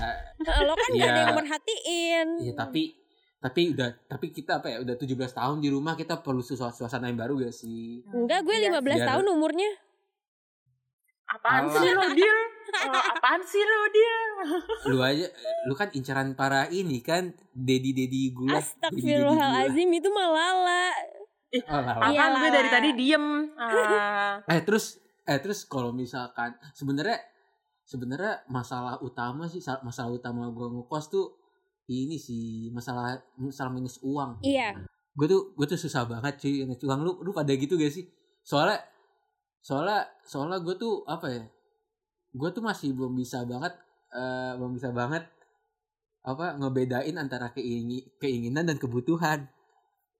Lo 0.61 0.73
kan 0.73 0.89
gak 0.91 0.99
ada 1.01 1.07
Iya. 1.09 1.23
yang 1.23 1.37
merhatiin. 1.37 2.27
Iya 2.41 2.53
tapi 2.53 2.83
tapi 3.39 3.61
udah 3.71 3.89
tapi 4.05 4.25
kita 4.29 4.59
apa 4.59 4.67
ya 4.67 4.77
udah 4.79 4.95
17 4.95 5.07
tahun 5.31 5.57
di 5.57 5.67
rumah 5.67 5.95
kita 5.95 6.19
perlu 6.19 6.39
suasana, 6.39 7.07
yang 7.07 7.15
baru 7.15 7.39
gak 7.39 7.51
sih? 7.51 8.03
Enggak, 8.05 8.43
gue 8.43 8.55
Iya 8.57 8.71
15 8.71 8.83
Biar- 8.93 9.07
tahun 9.09 9.25
umurnya. 9.29 9.71
Apaan 11.29 11.65
sih 11.65 11.89
lo 11.89 12.07
Dil? 12.09 12.39
Oh, 12.75 13.03
apaan 13.07 13.41
sih 13.41 13.59
lo 13.59 13.85
Dil? 13.87 14.25
Lu 14.89 14.97
aja 14.99 15.27
lu 15.63 15.73
kan 15.73 15.87
incaran 15.89 16.33
para 16.33 16.65
ini 16.67 16.99
kan 16.99 17.23
dedi 17.49 17.91
dedi 17.91 18.29
gue. 18.29 18.49
Astagfirullahalazim 18.49 19.89
itu 19.89 20.09
malala. 20.09 20.89
Oh, 21.63 21.69
lah, 21.71 21.93
lah. 21.93 21.95
Apaan 22.01 22.11
Iyalah. 22.11 22.39
gue 22.39 22.49
dari 22.51 22.69
tadi 22.69 22.89
diem. 22.93 23.25
Ah. 23.55 24.41
Eh 24.51 24.61
terus 24.61 24.97
eh 25.23 25.37
terus 25.37 25.63
kalau 25.63 25.91
misalkan 25.91 26.51
sebenarnya 26.71 27.21
sebenarnya 27.83 28.43
masalah 28.47 28.97
utama 28.99 29.45
sih 29.45 29.59
sa- 29.59 29.79
masalah 29.79 30.11
utama 30.11 30.49
gue 30.49 30.67
ngekos 30.73 31.05
tuh 31.07 31.27
ini 31.85 32.15
sih 32.15 32.43
masalah 32.69 33.15
masalah 33.35 33.69
minus 33.69 34.01
uang. 34.01 34.41
Iya. 34.41 34.73
gue 35.13 35.27
tuh 35.27 35.53
gue 35.53 35.67
tuh 35.67 35.77
susah 35.77 36.03
banget 36.03 36.41
cuy 36.41 36.65
ngecek 36.65 36.83
uang 36.83 37.01
lu 37.01 37.11
lu 37.21 37.29
pada 37.29 37.53
gitu 37.53 37.77
gak 37.77 37.93
sih 37.93 38.01
soalnya 38.41 38.81
soalnya 39.59 40.01
soalnya 40.19 40.57
gue 40.57 40.73
tuh 40.73 41.05
apa 41.05 41.29
ya 41.29 41.43
gue 42.33 42.49
tuh 42.49 42.63
masih 42.65 42.89
belum 42.97 43.13
bisa 43.13 43.45
banget 43.45 43.73
eh, 44.13 44.53
belum 44.57 44.73
bisa 44.77 44.89
banget 44.89 45.23
apa 46.23 46.55
ngebedain 46.55 47.15
antara 47.19 47.51
keingi- 47.51 48.07
keinginan 48.17 48.65
dan 48.69 48.77
kebutuhan 48.79 49.47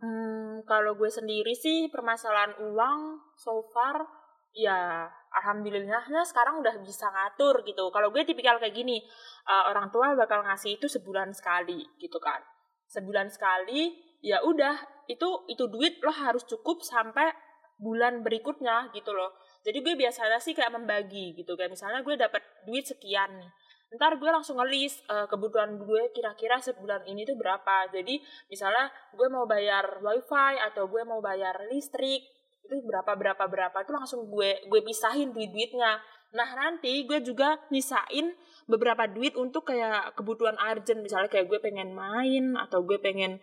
Hmm, 0.03 0.67
kalau 0.67 0.99
gue 0.99 1.07
sendiri 1.07 1.55
sih 1.55 1.87
permasalahan 1.87 2.59
uang 2.59 3.23
so 3.39 3.63
far 3.71 4.03
ya 4.51 5.07
alhamdulillahnya 5.31 6.27
sekarang 6.27 6.59
udah 6.59 6.75
bisa 6.83 7.07
ngatur 7.07 7.63
gitu. 7.63 7.87
Kalau 7.87 8.11
gue 8.11 8.21
tipikal 8.27 8.59
kayak 8.59 8.75
gini, 8.75 8.99
eh, 9.47 9.63
orang 9.71 9.87
tua 9.95 10.11
bakal 10.13 10.43
ngasih 10.43 10.75
itu 10.75 10.91
sebulan 10.91 11.31
sekali 11.31 11.87
gitu 12.03 12.19
kan. 12.19 12.43
Sebulan 12.91 13.31
sekali 13.31 13.95
ya 14.19 14.43
udah 14.43 15.07
itu 15.07 15.47
itu 15.47 15.63
duit 15.71 16.03
lo 16.03 16.11
harus 16.11 16.43
cukup 16.51 16.83
sampai 16.83 17.31
bulan 17.79 18.21
berikutnya 18.27 18.91
gitu 18.91 19.15
loh. 19.15 19.31
Jadi 19.63 19.77
gue 19.79 19.95
biasanya 19.95 20.39
sih 20.43 20.51
kayak 20.51 20.75
membagi 20.75 21.33
gitu 21.39 21.55
kayak 21.55 21.71
misalnya 21.71 22.03
gue 22.03 22.15
dapat 22.19 22.43
duit 22.67 22.83
sekian 22.83 23.31
nih. 23.39 23.51
Ntar 23.95 24.19
gue 24.19 24.29
langsung 24.29 24.59
ngelis 24.59 24.99
eh, 25.07 25.27
kebutuhan 25.31 25.79
gue 25.79 26.11
kira-kira 26.11 26.59
sebulan 26.59 27.07
ini 27.07 27.23
tuh 27.23 27.39
berapa. 27.39 27.87
Jadi 27.95 28.19
misalnya 28.51 28.91
gue 29.15 29.27
mau 29.31 29.47
bayar 29.47 30.03
wifi 30.03 30.59
atau 30.59 30.91
gue 30.91 31.01
mau 31.07 31.23
bayar 31.23 31.63
listrik 31.71 32.27
itu 32.63 32.79
berapa 32.87 33.11
berapa 33.19 33.43
berapa 33.43 33.77
itu 33.83 33.91
langsung 33.91 34.31
gue 34.31 34.63
gue 34.71 34.81
pisahin 34.87 35.35
duit 35.35 35.51
duitnya 35.51 35.99
nah 36.33 36.49
nanti 36.57 37.05
gue 37.05 37.21
juga 37.21 37.61
misain 37.69 38.33
beberapa 38.65 39.05
duit 39.05 39.37
untuk 39.37 39.69
kayak 39.69 40.17
kebutuhan 40.17 40.57
urgent 40.57 41.03
misalnya 41.03 41.29
kayak 41.29 41.45
gue 41.45 41.59
pengen 41.61 41.93
main 41.93 42.57
atau 42.57 42.81
gue 42.81 42.97
pengen 42.97 43.37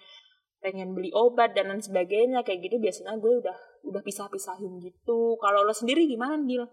pengen 0.59 0.96
beli 0.96 1.14
obat 1.14 1.54
dan 1.54 1.70
lain 1.70 1.85
sebagainya 1.85 2.42
kayak 2.42 2.66
gitu 2.66 2.83
biasanya 2.83 3.14
gue 3.20 3.33
udah 3.44 3.59
udah 3.85 4.03
pisah 4.05 4.29
pisahin 4.29 4.79
gitu 4.79 5.37
kalau 5.40 5.64
lo 5.64 5.73
sendiri 5.73 6.05
gimana 6.07 6.37
Dil? 6.40 6.64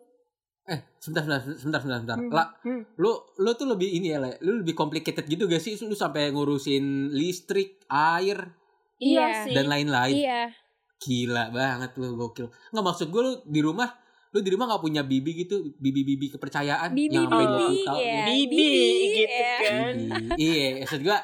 eh 0.67 0.83
sebentar 0.99 1.23
sebentar 1.23 1.39
sebentar 1.55 1.79
sebentar, 1.79 1.99
sebentar. 2.03 2.17
Hmm, 2.19 2.31
lah 2.35 2.47
hmm. 2.67 2.81
lu 2.99 3.11
lu 3.39 3.51
tuh 3.55 3.67
lebih 3.71 3.87
ini 3.87 4.11
ya 4.11 4.19
Le. 4.19 4.35
lu 4.43 4.59
lebih 4.59 4.75
complicated 4.75 5.23
gitu 5.23 5.47
gak 5.47 5.63
sih 5.63 5.79
lu 5.79 5.95
sampai 5.95 6.27
ngurusin 6.35 7.15
listrik 7.15 7.79
air 7.87 8.51
Iya 8.99 9.47
sih. 9.47 9.55
dan 9.55 9.69
lain-lain 9.71 10.15
Iya. 10.17 10.41
Gila 10.97 11.53
banget 11.53 11.93
lu 12.01 12.17
gokil. 12.17 12.49
Nggak 12.73 12.85
maksud 12.89 13.07
gue 13.13 13.21
lu 13.21 13.33
di 13.45 13.61
rumah 13.61 13.85
lu 14.33 14.41
di 14.43 14.49
rumah 14.49 14.65
nggak 14.67 14.83
punya 14.83 15.01
bibi 15.05 15.45
gitu 15.45 15.71
bibi-bibi 15.79 16.35
kepercayaan 16.35 16.91
Bibi 16.91 17.15
yang 17.15 17.29
bibi 17.31 17.45
20 17.77 17.87
tahun 17.87 18.01
ya. 18.01 18.25
Bibi, 18.27 18.67
gitu 18.67 19.21
ya. 19.23 19.55
kan. 19.61 19.93
Bibi. 19.95 20.35
iya 20.35 20.65
maksud 20.83 20.99
gue 21.05 21.17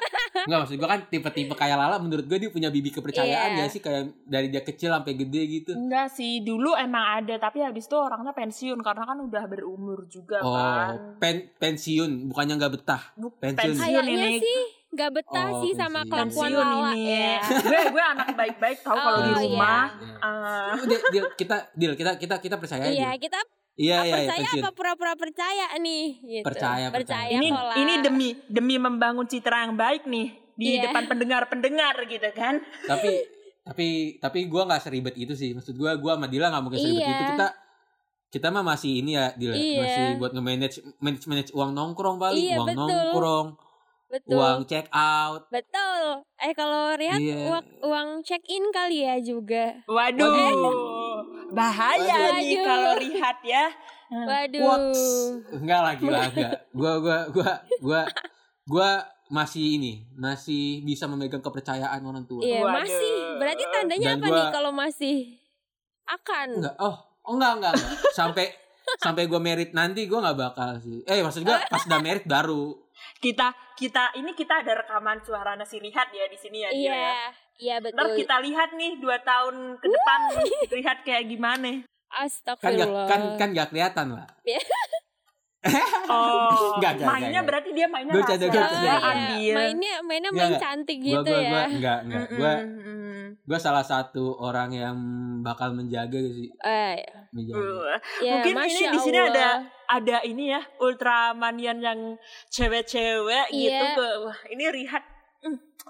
nggak 0.44 0.58
maksud 0.58 0.74
gue 0.74 0.86
kan 0.86 1.00
tipe-tipe 1.04 1.52
kayak 1.52 1.74
Lala 1.74 1.96
menurut 1.96 2.22
gue 2.22 2.38
dia 2.38 2.48
punya 2.48 2.68
bibi 2.68 2.90
kepercayaan 2.90 3.50
Iya. 3.52 3.60
ya 3.60 3.66
sih 3.66 3.78
kayak 3.78 4.02
dari 4.22 4.48
dia 4.48 4.60
kecil 4.60 4.90
sampai 4.90 5.12
gede 5.14 5.42
gitu 5.50 5.72
Enggak 5.74 6.08
sih, 6.10 6.40
dulu 6.40 6.72
emang 6.74 7.02
ada, 7.18 7.34
tapi 7.38 7.60
habis 7.60 7.84
itu 7.84 7.94
orangnya 7.94 8.30
pensiun 8.30 8.78
karena 8.78 9.04
kan 9.04 9.18
udah 9.18 9.44
berumur 9.44 10.04
juga 10.06 10.38
oh 10.38 10.52
kan. 10.52 11.16
pen 11.16 11.36
pensiun 11.54 12.28
bukannya 12.28 12.54
nggak 12.54 12.72
betah 12.74 13.02
pensiun. 13.34 13.56
pensiun 13.56 13.82
Kayaknya 14.00 14.28
ini. 14.28 14.38
sih 14.38 14.60
gak 14.90 15.10
betah 15.12 15.48
Oh, 15.48 15.58
sih 15.58 15.72
sama 15.72 16.00
pensiun. 16.00 16.06
kelakuan 16.06 16.50
pensiun 16.50 16.66
Lala 16.78 16.90
ini. 16.92 17.02
ya. 17.10 17.38
gue 17.42 17.80
gue 17.90 18.04
anak 18.06 18.28
baik-baik 18.32 18.78
tahu 18.80 18.94
kalau 18.94 19.18
di 19.18 19.32
Oh, 19.32 19.40
rumah. 19.42 19.84
Iya. 19.90 20.22
eh, 20.22 20.72
Udah, 20.80 20.98
deal, 21.10 21.24
kita 21.34 21.56
deal 21.72 21.92
kita 21.92 22.10
kita 22.14 22.34
kita 22.38 22.56
percaya 22.56 22.84
Iya, 22.86 23.10
aja 23.10 23.18
kita 23.18 23.40
iya 23.74 24.00
iya 24.00 24.04
iya, 24.04 24.14
percaya 24.20 24.38
pensiun 24.44 24.62
apa 24.62 24.70
pura-pura 24.72 25.12
percaya 25.14 25.64
nih 25.76 26.04
gitu. 26.22 26.44
Percaya, 26.44 26.86
percaya. 26.88 27.28
ini 27.28 27.48
kok, 27.48 27.58
Lah. 27.60 27.76
ini 27.76 27.94
demi 28.00 28.28
demi 28.46 28.74
membangun 28.76 29.26
citra 29.26 29.62
yang 29.62 29.74
baik 29.74 30.04
nih 30.04 30.28
di 30.54 30.66
Iya. 30.72 30.86
depan 30.86 31.06
pendengar-pendengar 31.06 31.94
gitu 32.06 32.30
kan. 32.30 32.62
tapi 32.86 33.10
tapi 33.60 33.86
tapi 34.18 34.38
gue 34.44 34.62
nggak 34.62 34.78
seribet 34.78 35.16
itu 35.16 35.32
sih 35.32 35.50
maksud 35.50 35.72
gue 35.72 35.90
gue 35.90 36.12
sama 36.12 36.26
Dila 36.26 36.48
nggak 36.48 36.62
mungkin 36.62 36.78
seribet 36.78 37.00
Iya. 37.00 37.10
itu 37.10 37.24
kita 37.32 37.48
kita 38.30 38.46
mah 38.50 38.64
masih 38.64 38.92
ini 38.98 39.14
ya 39.14 39.32
Dila 39.32 39.54
Iya. 39.54 39.78
masih 39.80 40.04
buat 40.18 40.30
nge-manage 40.30 40.76
manage 40.98 41.26
manage 41.26 41.50
uang 41.50 41.70
nongkrong 41.70 42.16
paling 42.16 42.38
Iya, 42.40 42.56
uang 42.56 42.68
betul. 42.68 42.78
nongkrong 42.84 43.48
Betul. 44.06 44.34
uang 44.36 44.58
check 44.64 44.86
out 44.90 45.42
Betul. 45.48 46.02
Eh 46.36 46.52
kalau 46.52 46.94
Rihat 46.94 47.18
Iya. 47.18 47.50
uang, 47.50 47.64
uang 47.82 48.08
check 48.20 48.44
in 48.46 48.70
kali 48.70 49.02
ya 49.02 49.18
juga. 49.18 49.82
Waduh. 49.86 50.30
Bahaya 51.54 52.16
nih 52.34 52.52
Waduh. 52.52 52.64
kalau 52.64 52.92
lihat 52.98 53.38
ya. 53.42 53.64
Waduh. 54.06 54.60
Quotes. 54.60 55.02
enggak 55.54 55.80
lah 55.80 55.94
gila 55.94 56.18
enggak 56.28 56.52
gue 56.70 56.92
gue 57.00 57.18
gue 57.32 57.50
gue 57.80 58.00
gue 58.64 58.90
masih 59.26 59.64
ini 59.74 59.92
masih 60.14 60.62
bisa 60.80 61.06
memegang 61.06 61.40
kepercayaan 61.40 61.98
orang 61.98 62.22
tua 62.24 62.38
Iya, 62.40 62.62
Waduh. 62.62 62.74
masih. 62.76 63.14
Berarti 63.36 63.64
tandanya 63.66 64.08
Dan 64.08 64.16
apa 64.16 64.26
gua- 64.26 64.36
nih 64.36 64.46
kalau 64.50 64.72
masih 64.72 65.16
akan? 66.04 66.48
enggak 66.54 66.74
oh 66.78 66.94
oh, 67.22 67.32
enggak 67.32 67.52
enggak, 67.56 67.72
enggak. 67.74 67.92
sampai 68.12 68.46
sampai 68.96 69.24
gue 69.24 69.40
merit 69.40 69.72
nanti 69.72 70.04
gue 70.04 70.14
nggak 70.14 70.36
bakal 70.36 70.76
sih 70.76 71.00
eh 71.02 71.18
maksud 71.18 71.40
gue 71.40 71.56
pas 71.56 71.82
udah 71.82 71.98
merit 71.98 72.24
baru 72.24 72.76
Kita 73.16 73.48
kita 73.74 74.12
ini 74.14 74.30
kita 74.32 74.60
ada 74.60 74.76
rekaman 74.76 75.18
suara 75.18 75.56
nasi 75.56 75.76
lihat 75.78 76.06
ya 76.08 76.24
di 76.24 76.36
sini 76.36 76.60
ya. 76.60 76.70
Dia 76.70 76.92
ya. 76.94 77.16
Iya, 77.56 77.78
iya 77.78 77.86
Ntar 77.86 77.92
betul. 78.04 78.18
kita 78.18 78.36
lihat 78.40 78.70
nih 78.72 78.92
dua 78.98 79.16
tahun 79.20 79.56
ke 79.76 79.86
depan 79.86 80.20
lihat 80.72 80.98
kayak 81.02 81.24
gimana. 81.26 81.70
kan 81.70 81.82
nggak 82.14 82.22
Astagfirullah. 82.22 83.06
kan 83.06 83.20
kan 83.36 83.48
nggak 83.50 83.68
kelihatan 83.68 84.06
lah 84.12 84.26
Oh, 86.04 86.76
Enggak, 86.76 86.92
enggak, 86.94 87.08
mainnya 87.08 87.30
enggak. 87.32 87.44
berarti 87.48 87.70
dia 87.72 87.86
mainnya 87.88 88.12
Gua 88.12 88.22
canda, 88.22 88.46
gua 88.46 88.60
Oh, 88.60 88.68
canda. 88.68 89.34
iya. 89.34 89.54
Mainnya 89.56 89.94
mainnya 89.98 90.30
main 90.30 90.44
enggak. 90.46 90.60
cantik 90.60 90.98
Gua- 91.00 91.08
gitu 91.16 91.24
gua, 91.26 91.40
ya. 91.40 91.48
gua, 91.48 91.62
enggak 91.66 91.98
enggak 92.04 92.24
gue 92.28 92.52
Mm-mm. 92.60 93.20
gue 93.40 93.58
salah 93.58 93.80
satu 93.82 94.24
orang 94.38 94.70
yang 94.70 94.96
bakal 95.40 95.72
menjaga 95.72 96.20
sih 96.20 96.52
Eh, 96.60 97.00
menjaga 97.30 97.56
Uh, 97.56 97.96
ya, 98.20 98.32
Mungkin 98.36 98.52
ini 98.52 98.60
Masya 98.60 98.86
di 98.86 98.98
sini 99.00 99.18
ada 99.18 99.48
ada 99.86 100.16
ini 100.22 100.44
ya 100.48 100.60
ultramanian 100.78 101.78
yang 101.78 102.00
cewek-cewek 102.48 103.48
gitu 103.48 103.72
Iya. 103.72 103.96
ke 103.96 104.06
wah 104.20 104.38
ini 104.46 104.64
Rihat 104.70 105.00
mm, 105.00 105.13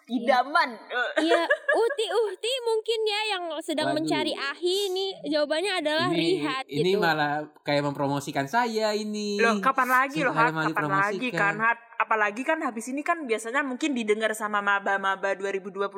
idaman. 0.05 0.77
Uh, 0.87 1.11
Iya, 1.17 1.43
Uhti 1.81 2.07
Uhti 2.07 2.53
mungkin 2.61 3.01
ya 3.03 3.21
yang 3.31 3.43
sedang 3.61 3.89
Waduh. 3.89 3.97
mencari 3.97 4.33
Ahi 4.33 4.91
ini 4.91 5.07
jawabannya 5.25 5.73
adalah 5.81 6.09
ini 6.09 6.19
Rihat 6.37 6.65
ini 6.67 6.93
gitu. 6.93 7.01
malah 7.01 7.35
kayak 7.63 7.83
mempromosikan 7.83 8.45
saya 8.45 8.93
ini 8.93 9.39
Loh, 9.39 9.57
kapan 9.59 9.89
lagi 9.89 10.21
loh, 10.21 10.35
Hat? 10.35 10.53
Kapan 10.53 10.91
lagi 10.91 11.29
kan, 11.31 11.57
Hat? 11.57 11.79
Apalagi 11.95 12.43
kan 12.43 12.61
habis 12.61 12.85
ini 12.87 13.01
kan 13.01 13.23
biasanya 13.23 13.63
mungkin 13.63 13.95
didengar 13.95 14.35
sama 14.35 14.59
maba-maba 14.61 15.33
2021 15.33 15.89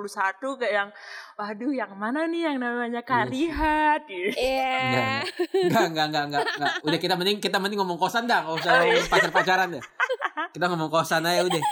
kayak 0.55 0.75
yang, 0.77 0.91
waduh 1.35 1.73
yang 1.75 1.93
mana 1.97 2.29
nih 2.29 2.47
yang 2.47 2.61
namanya 2.61 3.01
Kak 3.01 3.27
Iya 3.27 3.27
sih. 3.27 3.33
Rihat? 3.33 4.01
Iya. 4.07 4.77
Enggak, 5.67 5.85
enggak, 5.89 6.07
enggak, 6.07 6.07
enggak, 6.07 6.23
enggak, 6.23 6.45
enggak. 6.53 6.73
Udah 6.85 6.99
kita 7.01 7.15
mending 7.17 7.39
kita 7.41 7.57
mending 7.59 7.81
ngomong 7.81 7.99
kosan 7.99 8.29
dah, 8.29 8.45
enggak 8.45 8.57
usah 8.61 8.71
Oh, 8.73 8.85
iya. 8.85 9.03
pacar-pacaran 9.09 9.69
deh. 9.73 9.83
Kita 10.53 10.65
ngomong 10.69 10.91
kosan 10.93 11.25
aja 11.25 11.43
udah. 11.43 11.63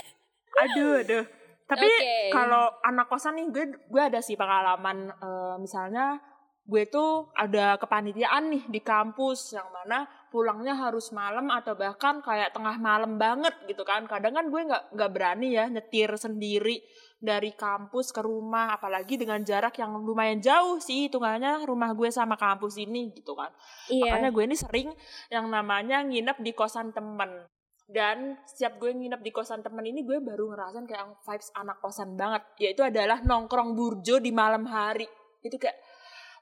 Aduh, 0.67 0.93
aduh. 0.99 1.25
Tapi 1.65 1.89
Oke. 1.89 2.29
kalau 2.29 2.69
anak 2.85 3.09
kosan 3.09 3.41
nih 3.41 3.49
gue 3.49 3.65
gue 3.89 4.03
ada 4.03 4.21
sih 4.21 4.37
pengalaman 4.37 5.09
eh, 5.09 5.57
misalnya 5.57 6.21
gue 6.65 6.89
tuh 6.89 7.29
ada 7.37 7.77
kepanitiaan 7.77 8.49
nih 8.49 8.65
di 8.73 8.81
kampus 8.81 9.53
yang 9.53 9.69
mana 9.69 10.09
pulangnya 10.33 10.73
harus 10.73 11.13
malam 11.13 11.53
atau 11.53 11.77
bahkan 11.77 12.25
kayak 12.25 12.57
tengah 12.57 12.81
malam 12.81 13.21
banget 13.21 13.53
gitu 13.69 13.85
kan. 13.85 14.09
Kadang 14.09 14.33
kan 14.33 14.49
gue 14.49 14.61
nggak 14.65 14.97
nggak 14.97 15.11
berani 15.13 15.53
ya 15.53 15.69
nyetir 15.69 16.09
sendiri 16.17 16.81
dari 17.21 17.53
kampus 17.53 18.13
ke 18.13 18.25
rumah 18.25 18.77
apalagi 18.77 19.21
dengan 19.21 19.45
jarak 19.45 19.77
yang 19.77 19.93
lumayan 20.05 20.41
jauh 20.41 20.81
sih 20.81 21.09
hitungannya 21.09 21.65
rumah 21.69 21.93
gue 21.93 22.09
sama 22.09 22.37
kampus 22.41 22.81
ini 22.81 23.13
gitu 23.13 23.37
kan. 23.37 23.53
Iya. 23.93 24.17
Makanya 24.17 24.31
gue 24.33 24.45
ini 24.49 24.57
sering 24.57 24.89
yang 25.29 25.49
namanya 25.53 26.01
nginep 26.01 26.41
di 26.41 26.53
kosan 26.57 26.97
temen. 26.97 27.45
Dan 27.85 28.41
setiap 28.49 28.81
gue 28.81 28.97
nginep 28.97 29.21
di 29.21 29.29
kosan 29.29 29.61
temen 29.61 29.85
ini 29.85 30.09
gue 30.09 30.17
baru 30.17 30.49
ngerasain 30.57 30.89
kayak 30.89 31.21
vibes 31.21 31.53
anak 31.53 31.79
kosan 31.85 32.17
banget. 32.17 32.43
Yaitu 32.57 32.81
adalah 32.81 33.21
nongkrong 33.21 33.77
burjo 33.77 34.17
di 34.25 34.33
malam 34.33 34.65
hari. 34.65 35.05
Itu 35.45 35.61
kayak, 35.61 35.77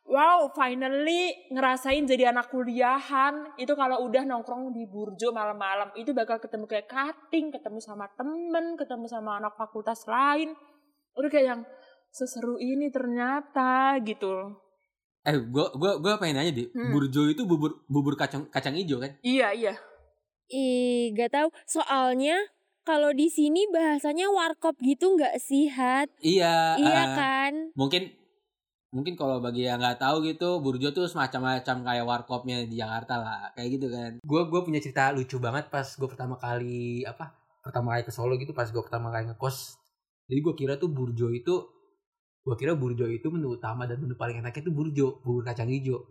wow 0.07 0.55
finally 0.55 1.35
ngerasain 1.51 2.07
jadi 2.07 2.31
anak 2.31 2.47
kuliahan. 2.55 3.59
Itu 3.59 3.75
kalau 3.75 4.07
udah 4.07 4.23
nongkrong 4.23 4.71
di 4.71 4.87
burjo 4.87 5.35
malam-malam. 5.35 5.91
Itu 5.99 6.15
bakal 6.15 6.39
ketemu 6.39 6.71
kayak 6.71 6.87
cutting, 6.87 7.51
ketemu 7.51 7.79
sama 7.83 8.07
temen, 8.15 8.79
ketemu 8.79 9.11
sama 9.11 9.43
anak 9.43 9.59
fakultas 9.59 10.07
lain. 10.07 10.55
Udah 11.19 11.29
kayak 11.29 11.47
yang 11.59 11.63
seseru 12.15 12.61
ini 12.63 12.87
ternyata 12.95 13.99
gitu. 14.07 14.63
Eh, 15.27 15.39
gua 15.51 15.75
gua 15.75 15.99
gua 15.99 16.19
pengen 16.23 16.39
nanya 16.39 16.55
deh. 16.55 16.69
Hmm. 16.71 16.91
Burjo 16.95 17.27
itu 17.31 17.43
bubur 17.47 17.83
bubur 17.91 18.15
kacang 18.15 18.47
kacang 18.51 18.79
hijau 18.79 19.03
kan? 19.03 19.19
Iya, 19.27 19.55
iya. 19.55 19.75
Ih, 20.53 21.17
gak 21.17 21.33
tahu. 21.33 21.49
Soalnya 21.65 22.37
kalau 22.83 23.15
di 23.15 23.31
sini 23.33 23.65
bahasanya 23.71 24.29
warkop 24.29 24.77
gitu 24.83 25.15
nggak 25.15 25.39
sih, 25.41 25.71
Hat? 25.71 26.11
Iya. 26.21 26.77
iya 26.77 27.03
eh, 27.03 27.07
kan? 27.17 27.53
Mungkin 27.79 28.11
mungkin 28.93 29.17
kalau 29.17 29.41
bagi 29.41 29.65
yang 29.65 29.81
nggak 29.81 30.03
tahu 30.03 30.27
gitu, 30.29 30.61
Burjo 30.61 30.93
tuh 30.93 31.09
semacam-macam 31.09 31.77
kayak 31.87 32.05
warkopnya 32.05 32.67
di 32.69 32.77
Jakarta 32.77 33.23
lah, 33.23 33.41
kayak 33.57 33.69
gitu 33.81 33.87
kan. 33.89 34.11
Gua 34.27 34.51
gua 34.51 34.61
punya 34.67 34.83
cerita 34.83 35.15
lucu 35.15 35.41
banget 35.41 35.73
pas 35.73 35.87
gua 35.97 36.09
pertama 36.11 36.37
kali 36.37 37.07
apa? 37.07 37.33
Pertama 37.63 37.97
kali 37.97 38.03
ke 38.05 38.13
Solo 38.13 38.35
gitu 38.37 38.53
pas 38.53 38.69
gua 38.69 38.83
pertama 38.85 39.09
kali 39.15 39.33
ngekos. 39.33 39.79
Jadi 40.29 40.39
gua 40.45 40.55
kira 40.59 40.75
tuh 40.77 40.91
Burjo 40.93 41.31
itu 41.33 41.55
gua 42.43 42.59
kira 42.59 42.75
Burjo 42.75 43.07
itu 43.09 43.31
menu 43.31 43.57
utama 43.57 43.87
dan 43.87 44.03
menu 44.03 44.19
paling 44.19 44.43
enaknya 44.43 44.69
itu 44.69 44.73
Burjo, 44.75 45.23
bubur 45.23 45.47
kacang 45.47 45.71
hijau. 45.71 46.03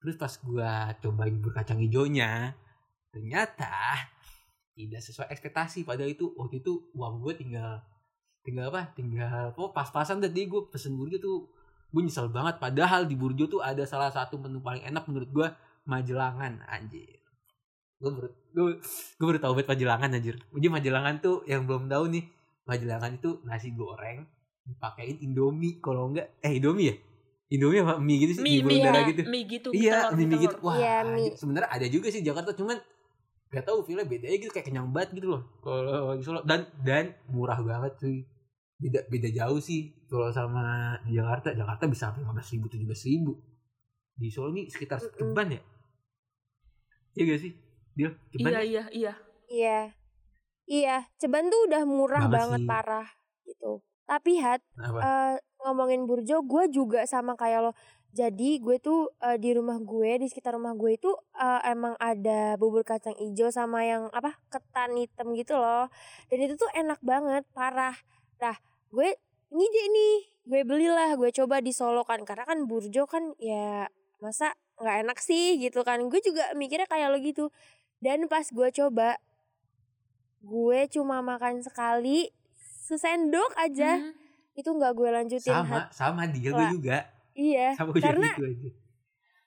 Terus 0.00 0.14
pas 0.14 0.32
gua 0.40 0.94
cobain 1.02 1.34
bubur 1.34 1.52
kacang 1.52 1.82
hijaunya, 1.82 2.54
ternyata 3.16 3.72
tidak 4.76 5.00
sesuai 5.00 5.32
ekspektasi. 5.32 5.88
Padahal 5.88 6.12
itu 6.12 6.36
waktu 6.36 6.60
itu 6.60 6.92
uang 6.92 7.24
gue 7.24 7.32
tinggal 7.32 7.80
tinggal 8.44 8.68
apa? 8.68 8.92
Tinggal 8.92 9.56
oh 9.56 9.72
pas-pasan 9.72 10.20
tadi 10.20 10.44
gue 10.44 10.68
pesen 10.68 10.92
burjo 11.00 11.16
tuh 11.16 11.48
gue 11.88 12.02
nyesel 12.04 12.28
banget. 12.28 12.60
Padahal 12.60 13.08
di 13.08 13.16
burjo 13.16 13.48
tuh 13.48 13.64
ada 13.64 13.88
salah 13.88 14.12
satu 14.12 14.36
menu 14.36 14.60
paling 14.60 14.84
enak 14.84 15.08
menurut 15.08 15.30
gue 15.32 15.48
majelangan 15.88 16.60
anjir. 16.68 17.16
Gue 17.96 18.12
baru 18.12 18.28
gue 18.52 18.64
gue 19.16 19.26
baru 19.26 19.40
tahu 19.40 19.52
banget 19.56 19.68
majelangan 19.72 20.10
anjir. 20.12 20.36
Jadi 20.36 20.68
majelangan 20.68 21.14
tuh 21.24 21.36
yang 21.48 21.64
belum 21.64 21.88
tahu 21.88 22.04
nih 22.12 22.24
majelangan 22.68 23.16
itu 23.16 23.40
nasi 23.48 23.72
goreng 23.72 24.28
dipakein 24.66 25.22
indomie 25.22 25.80
kalau 25.80 26.12
enggak 26.12 26.36
eh 26.44 26.60
indomie 26.60 26.92
ya? 26.92 26.96
Indomie 27.46 27.78
apa? 27.78 28.02
Mie 28.02 28.18
gitu 28.26 28.32
sih 28.34 28.42
Mie, 28.42 28.58
mie, 28.66 28.82
ya. 28.82 29.06
gitu. 29.06 29.22
mie 29.30 29.46
gitu. 29.46 29.68
iya 29.70 30.10
mie 30.10 30.26
mie 30.26 30.50
gitu. 30.50 30.58
wah 30.66 30.74
mie. 31.14 31.30
sebenarnya 31.38 31.70
ada 31.70 31.86
juga 31.86 32.10
sih 32.10 32.18
di 32.18 32.26
Jakarta 32.26 32.50
cuman 32.58 32.74
gak 33.46 33.64
tahu 33.64 33.86
feelnya 33.86 34.04
beda 34.04 34.26
aja 34.26 34.36
gitu 34.42 34.52
kayak 34.52 34.66
kenyang 34.68 34.90
banget 34.90 35.16
gitu 35.16 35.28
loh 35.38 35.42
kalau 35.62 36.12
di 36.18 36.22
Solo 36.26 36.42
dan 36.42 36.66
dan 36.82 37.14
murah 37.30 37.58
banget 37.62 37.94
cuy 37.98 38.26
beda 38.76 39.06
beda 39.08 39.28
jauh 39.32 39.60
sih 39.62 39.94
kalau 40.10 40.28
sama 40.34 40.94
di 41.06 41.16
Jakarta 41.16 41.54
Jakarta 41.54 41.84
bisa 41.88 42.10
sampai 42.10 42.20
lima 42.26 42.32
belas 42.36 42.48
ribu 42.52 42.66
tujuh 42.68 42.86
belas 42.86 43.02
ribu 43.06 43.32
di 44.16 44.28
Solo 44.28 44.50
ini 44.52 44.66
sekitar 44.68 44.98
ceban 45.00 45.48
ya 45.54 45.60
iya 47.16 47.22
gak 47.24 47.40
sih 47.40 47.52
dia 47.96 48.08
ceban 48.28 48.50
Iya, 48.52 48.60
ya? 48.60 48.62
iya, 48.62 48.84
iya. 48.92 49.12
Iya. 49.46 49.78
Iya, 50.66 50.96
Ceban 51.22 51.46
tuh 51.46 51.70
udah 51.70 51.82
murah 51.86 52.26
Banget 52.26 52.34
banget 52.36 52.60
sih. 52.60 52.68
parah 52.68 53.06
gitu. 53.46 53.72
Tapi 54.04 54.32
Hat, 54.42 54.58
apa 54.76 54.98
eh, 55.00 55.34
ngomongin 55.62 56.02
Burjo, 56.10 56.42
gue 56.42 56.64
juga 56.68 57.06
sama 57.06 57.38
kayak 57.38 57.70
lo. 57.70 57.72
Jadi 58.16 58.64
gue 58.64 58.80
tuh 58.80 59.12
eh, 59.20 59.36
di 59.36 59.52
rumah 59.52 59.76
gue, 59.76 60.16
di 60.16 60.26
sekitar 60.32 60.56
rumah 60.56 60.72
gue 60.72 60.96
itu 60.96 61.12
eh, 61.36 61.60
emang 61.68 61.92
ada 62.00 62.56
bubur 62.56 62.80
kacang 62.80 63.12
ijo 63.20 63.52
sama 63.52 63.84
yang 63.84 64.08
apa 64.08 64.40
ketan 64.48 64.96
hitam 64.96 65.36
gitu 65.36 65.52
loh. 65.52 65.92
Dan 66.32 66.38
itu 66.40 66.56
tuh 66.56 66.72
enak 66.72 66.96
banget, 67.04 67.44
parah. 67.52 67.92
Nah, 68.40 68.56
gue 68.88 69.20
ngide 69.52 69.84
nih, 69.92 70.16
gue 70.48 70.60
belilah, 70.64 71.12
gue 71.20 71.28
coba 71.28 71.60
di 71.60 71.76
Solo 71.76 72.08
kan, 72.08 72.24
karena 72.24 72.48
kan 72.48 72.64
Burjo 72.64 73.04
kan 73.04 73.36
ya 73.36 73.84
masa 74.16 74.56
nggak 74.80 74.96
enak 75.04 75.18
sih 75.20 75.60
gitu 75.60 75.84
kan. 75.84 76.00
Gue 76.08 76.24
juga 76.24 76.56
mikirnya 76.56 76.88
kayak 76.88 77.12
lo 77.12 77.20
gitu. 77.20 77.52
Dan 78.00 78.32
pas 78.32 78.48
gue 78.48 78.68
coba, 78.72 79.20
gue 80.40 80.78
cuma 80.88 81.20
makan 81.20 81.60
sekali, 81.60 82.32
sesendok 82.86 83.52
aja 83.58 83.98
Hmm. 83.98 84.12
itu 84.54 84.70
nggak 84.70 84.92
gue 84.94 85.08
lanjutin 85.10 85.52
sama 85.52 85.84
Hat. 85.84 85.92
sama 85.92 86.22
dia 86.30 86.48
gue 86.54 86.66
juga 86.72 87.04
iya 87.36 87.76
sama 87.76 87.92
gue 87.92 88.02
karena 88.02 88.32
gitu 88.32 88.44
aja. 88.48 88.68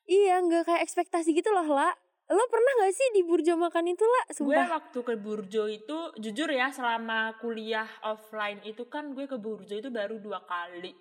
iya 0.06 0.36
nggak 0.40 0.64
kayak 0.70 0.82
ekspektasi 0.86 1.34
gitu 1.34 1.50
loh 1.50 1.66
lah 1.66 1.92
lo 2.30 2.46
pernah 2.46 2.72
nggak 2.78 2.94
sih 2.94 3.08
di 3.18 3.22
Burjo 3.26 3.58
makan 3.58 3.90
itu 3.90 4.06
lah 4.06 4.24
Gue 4.30 4.38
sumpah. 4.38 4.70
waktu 4.78 5.00
ke 5.02 5.14
Burjo 5.18 5.66
itu, 5.66 5.98
jujur 6.22 6.46
ya, 6.54 6.70
selama 6.70 7.34
kuliah 7.42 7.90
offline 8.06 8.62
itu 8.62 8.86
kan 8.86 9.18
gue 9.18 9.26
ke 9.26 9.42
Burjo 9.42 9.74
itu 9.74 9.90
baru 9.90 10.22
dua 10.22 10.46
kali. 10.46 10.94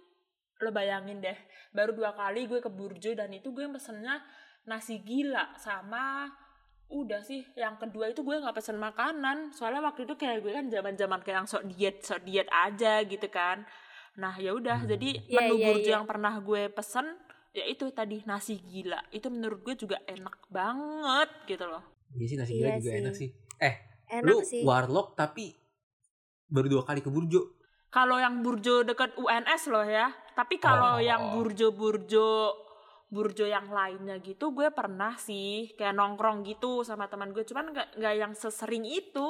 Lo 0.65 0.73
bayangin 0.73 1.21
deh, 1.21 1.37
baru 1.77 1.93
dua 1.93 2.17
kali 2.17 2.49
gue 2.49 2.65
ke 2.65 2.73
Burjo 2.73 3.13
dan 3.13 3.29
itu 3.29 3.53
gue 3.53 3.69
pesennya 3.69 4.25
nasi 4.65 5.05
gila 5.05 5.53
sama 5.61 6.33
udah 6.89 7.21
sih 7.21 7.45
yang 7.53 7.77
kedua 7.77 8.09
itu 8.09 8.25
gue 8.25 8.41
nggak 8.41 8.57
pesen 8.57 8.81
makanan. 8.81 9.53
Soalnya 9.53 9.85
waktu 9.85 10.09
itu 10.09 10.17
kayak 10.17 10.41
gue 10.41 10.57
kan 10.57 10.73
zaman 10.73 10.97
zaman 10.97 11.21
kayak 11.21 11.45
yang 11.45 11.49
sok 11.49 11.69
diet 11.69 12.01
sok 12.01 12.25
diet 12.25 12.49
aja 12.49 13.05
gitu 13.05 13.29
kan 13.29 13.69
nah 14.19 14.35
ya 14.35 14.51
udah 14.51 14.83
Hmm. 14.83 14.91
jadi 14.91 15.09
Iya, 15.23 15.37
menu 15.39 15.55
iya, 15.55 15.67
burjo 15.69 15.83
iya. 15.85 15.95
yang 15.95 16.05
pernah 16.05 16.35
gue 16.37 16.63
pesen 16.69 17.07
ya 17.51 17.65
itu 17.65 17.87
tadi 17.91 18.21
nasi 18.25 18.59
gila. 18.61 18.99
Itu 19.09 19.29
menurut 19.29 19.63
gue 19.63 19.75
juga 19.77 20.03
enak 20.05 20.47
banget 20.49 21.29
gitu 21.47 21.65
loh. 21.65 21.83
Iya 22.13 22.27
sih 22.27 22.37
nasi 22.37 22.53
Iya 22.53 22.59
gila 22.59 22.75
juga 22.77 22.83
sih. 22.85 22.99
enak 22.99 23.15
sih. 23.15 23.29
eh 23.59 23.75
enak 24.11 24.25
lu 24.25 24.37
sih. 24.43 24.63
warlock 24.63 25.15
tapi 25.15 25.55
baru 26.47 26.67
dua 26.69 26.83
kali 26.83 26.99
ke 26.99 27.09
Burjo. 27.09 27.55
Kalau 27.89 28.17
yang 28.17 28.43
burjo 28.43 28.83
deket 28.83 29.17
UNS 29.17 29.63
loh 29.67 29.83
ya. 29.83 30.07
Tapi 30.35 30.59
kalau 30.59 30.97
Oh. 30.97 31.01
yang 31.01 31.33
burjo 31.33 31.71
burjo 31.71 32.53
burjo 33.09 33.45
yang 33.45 33.65
lainnya 33.69 34.19
gitu 34.19 34.53
gue 34.53 34.69
pernah 34.69 35.17
sih 35.17 35.73
kayak 35.73 35.95
nongkrong 35.95 36.45
gitu 36.45 36.83
sama 36.83 37.07
teman 37.07 37.31
gue. 37.31 37.43
Cuman 37.43 37.73
nggak 37.73 37.89
nggak 37.97 38.15
yang 38.17 38.33
sesering 38.35 38.85
itu. 38.85 39.29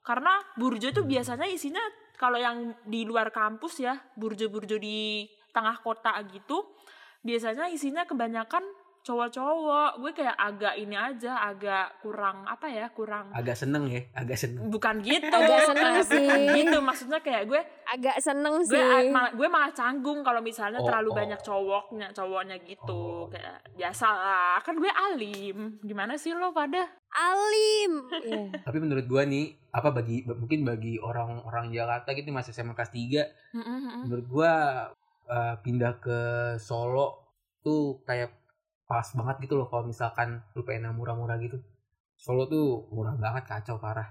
Karena 0.00 0.30
burjo 0.54 0.88
itu 0.88 1.02
biasanya 1.02 1.44
isinya 1.44 1.82
kalau 2.18 2.36
yang 2.36 2.74
di 2.82 3.06
luar 3.06 3.30
kampus 3.30 3.80
ya 3.80 3.94
burjo-burjo 4.18 4.76
di 4.76 5.24
tengah 5.54 5.78
kota 5.80 6.12
gitu 6.28 6.74
biasanya 7.22 7.70
isinya 7.70 8.04
kebanyakan 8.04 8.62
cowok-cowok 9.02 9.90
gue 9.98 10.12
kayak 10.12 10.36
agak 10.36 10.74
ini 10.74 10.94
aja 10.94 11.40
agak 11.42 11.98
kurang 11.98 12.44
apa 12.44 12.66
ya 12.66 12.86
kurang 12.88 13.30
agak 13.30 13.54
seneng 13.54 13.86
ya 13.86 14.02
agak 14.12 14.36
seneng. 14.36 14.68
Bukan 14.68 15.00
gitu. 15.00 15.28
Agak 15.28 15.60
seneng 15.64 15.92
Bukan 15.96 16.08
sih. 16.08 16.28
gitu 16.54 16.78
maksudnya 16.78 17.18
kayak 17.18 17.44
gue 17.44 17.60
agak 17.84 18.16
seneng 18.18 18.54
gue 18.60 18.68
sih. 18.70 18.78
a- 18.78 19.08
malah, 19.08 19.30
gue 19.32 19.48
malah 19.48 19.70
canggung 19.70 20.20
kalau 20.20 20.38
misalnya 20.38 20.78
Oh, 20.78 20.86
terlalu 20.86 21.10
oh. 21.10 21.16
banyak 21.16 21.40
cowoknya 21.40 22.06
cowoknya 22.12 22.56
gitu. 22.62 23.00
Oh. 23.24 23.28
kayak 23.28 23.64
biasa 23.74 24.06
lah. 24.06 24.56
Kan 24.60 24.76
gue 24.76 24.90
alim. 24.90 25.58
Gimana 25.80 26.14
sih 26.14 26.30
lo 26.30 26.52
pada 26.52 26.86
alim. 27.10 27.92
Iya. 28.28 28.60
tapi 28.60 28.78
menurut 28.78 29.06
gua 29.06 29.24
nih 29.24 29.56
apa 29.70 29.88
bagi 29.90 30.20
mungkin 30.22 30.60
bagi 30.62 31.00
orang-orang 31.00 31.70
Jakarta 31.70 32.12
gitu 32.12 32.28
masih 32.28 32.52
SMA 32.52 32.72
kelas 32.72 32.92
3 32.92 34.04
menurut 34.04 34.26
gua 34.26 34.52
eh, 35.24 35.54
pindah 35.58 35.96
ke 35.96 36.18
Solo 36.58 37.24
tuh 37.58 38.00
kayak 38.02 38.37
pas 38.88 39.04
banget 39.12 39.36
gitu 39.44 39.54
loh 39.54 39.68
kalau 39.68 39.84
misalkan 39.84 40.40
lu 40.56 40.64
pengen 40.64 40.88
yang 40.90 40.96
murah-murah 40.96 41.36
gitu. 41.38 41.60
Solo 42.16 42.48
tuh 42.48 42.88
murah 42.90 43.14
banget 43.14 43.44
kacau 43.46 43.76
parah. 43.76 44.08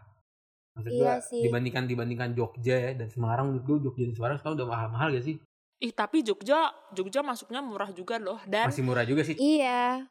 Maksud 0.78 0.94
gua 0.94 1.18
Iya 1.18 1.26
sih. 1.26 1.42
dibandingkan 1.42 1.90
dibandingkan 1.90 2.30
Jogja 2.38 2.78
ya 2.78 2.92
dan 2.94 3.10
Semarang 3.10 3.50
menurut 3.50 3.66
gua 3.66 3.78
Jogja 3.90 4.06
dan 4.06 4.14
Semarang 4.16 4.38
sekarang 4.38 4.56
udah 4.62 4.68
mahal-mahal 4.70 5.08
gak 5.12 5.26
sih? 5.26 5.36
Ih 5.78 5.92
tapi 5.92 6.22
Jogja 6.22 6.70
Jogja 6.94 7.26
masuknya 7.26 7.60
murah 7.60 7.90
juga 7.90 8.22
loh 8.22 8.38
dan 8.46 8.70
masih 8.70 8.86
murah 8.86 9.02
juga 9.04 9.26
sih. 9.26 9.34
Iya. 9.34 10.06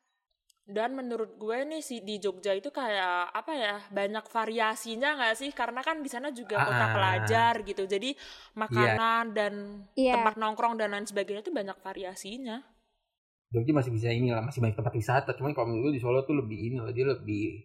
Dan 0.67 0.99
menurut 0.99 1.39
gue 1.39 1.63
nih 1.63 1.79
si 1.79 2.03
di 2.03 2.19
Jogja 2.19 2.51
itu 2.51 2.75
kayak 2.75 3.31
apa 3.31 3.55
ya 3.55 3.79
banyak 3.87 4.27
variasinya 4.27 5.15
nggak 5.15 5.35
sih? 5.39 5.51
Karena 5.55 5.79
kan 5.79 6.03
di 6.03 6.11
sana 6.11 6.35
juga 6.35 6.59
kota 6.59 6.87
Ah. 6.87 6.95
pelajar 6.95 7.63
gitu 7.63 7.87
jadi 7.87 8.11
makanan 8.59 9.25
dan 9.31 9.53
iya. 9.95 10.19
tempat 10.19 10.35
nongkrong 10.35 10.75
dan 10.75 10.91
lain 10.91 11.07
sebagainya 11.07 11.47
itu 11.47 11.55
banyak 11.55 11.79
variasinya 11.79 12.67
Jogja 13.57 13.73
masih 13.73 13.89
bisa 13.89 14.13
ini 14.13 14.29
lah 14.29 14.45
masih 14.45 14.61
banyak 14.61 14.77
tempat 14.77 14.93
wisata 14.93 15.33
cuman 15.33 15.57
kalau 15.57 15.73
menurut 15.73 15.89
gua 15.89 15.93
di 15.97 16.03
Solo 16.05 16.21
tuh 16.29 16.37
lebih 16.37 16.59
ini 16.61 16.77
lah 16.77 16.93
dia 16.93 17.09
lebih 17.09 17.65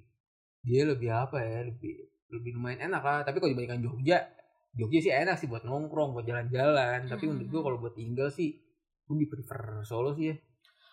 dia 0.63 0.87
lebih 0.87 1.11
apa 1.11 1.43
ya 1.43 1.67
lebih 1.67 2.07
lebih 2.31 2.51
lumayan 2.55 2.87
enak 2.87 3.03
lah 3.03 3.19
tapi 3.27 3.43
kalau 3.43 3.51
dibandingkan 3.51 3.83
Jogja 3.83 4.23
Jogja 4.71 4.99
sih 5.03 5.11
enak 5.11 5.35
sih 5.35 5.51
buat 5.51 5.67
nongkrong 5.67 6.15
buat 6.15 6.23
jalan-jalan 6.23 7.11
tapi 7.11 7.27
Hmm. 7.27 7.35
untuk 7.35 7.47
gue 7.51 7.61
kalau 7.67 7.77
buat 7.83 7.91
tinggal 7.91 8.31
sih 8.31 8.55
gue 9.03 9.13
lebih 9.19 9.35
prefer 9.35 9.83
Solo 9.83 10.15
sih 10.15 10.31
ya 10.31 10.35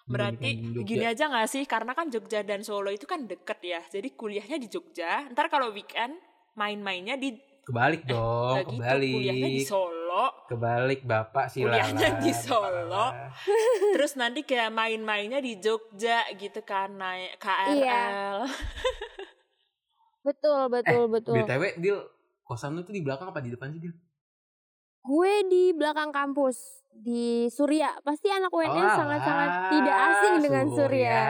Berarti 0.08 0.48
gini 0.88 1.04
aja 1.04 1.28
gak 1.28 1.52
sih? 1.52 1.68
Karena 1.68 1.92
kan 1.92 2.08
Jogja 2.08 2.40
dan 2.40 2.64
Solo 2.64 2.88
itu 2.88 3.04
kan 3.04 3.28
deket 3.28 3.60
ya. 3.60 3.80
Jadi 3.92 4.16
kuliahnya 4.16 4.56
di 4.56 4.64
Jogja. 4.72 5.28
Ntar 5.28 5.52
kalau 5.52 5.68
weekend 5.68 6.16
main-mainnya 6.56 7.20
di 7.20 7.36
kebalik 7.68 8.02
dong 8.02 8.54
Nggak 8.54 8.64
gitu, 8.64 8.72
kebalik 8.74 9.12
kuliahnya 9.12 9.48
di 9.50 9.62
Solo. 9.62 10.24
kebalik 10.48 11.00
bapak 11.04 11.46
sih 11.46 11.60
Kuliahnya 11.60 12.00
Lala. 12.08 12.18
di 12.18 12.32
Solo. 12.34 13.06
Terus 13.94 14.12
nanti 14.14 14.40
kayak 14.42 14.70
main-mainnya 14.70 15.38
di 15.38 15.56
Jogja 15.56 16.24
gitu 16.32 16.60
kan 16.62 16.88
naik 16.90 17.36
KRL. 17.36 17.76
Iya. 17.76 18.02
Betul, 20.20 20.68
betul, 20.68 21.08
betul. 21.08 21.34
btw 21.36 21.62
Dil 21.78 21.98
kosan 22.42 22.72
lu 22.72 22.82
tuh 22.82 22.92
di 22.92 23.00
belakang 23.00 23.28
apa 23.28 23.40
di 23.40 23.48
depan 23.48 23.70
sih 23.70 23.80
Dil 23.80 23.94
Gue 25.00 25.40
di 25.46 25.72
belakang 25.72 26.10
kampus 26.10 26.58
di 26.90 27.48
Surya. 27.48 27.96
Pasti 28.02 28.28
anak 28.28 28.50
UNS 28.50 28.68
Oh, 28.74 28.92
sangat-sangat 28.98 29.50
tidak 29.72 29.96
asing 29.96 30.34
dengan 30.42 30.66
Surya. 30.68 31.20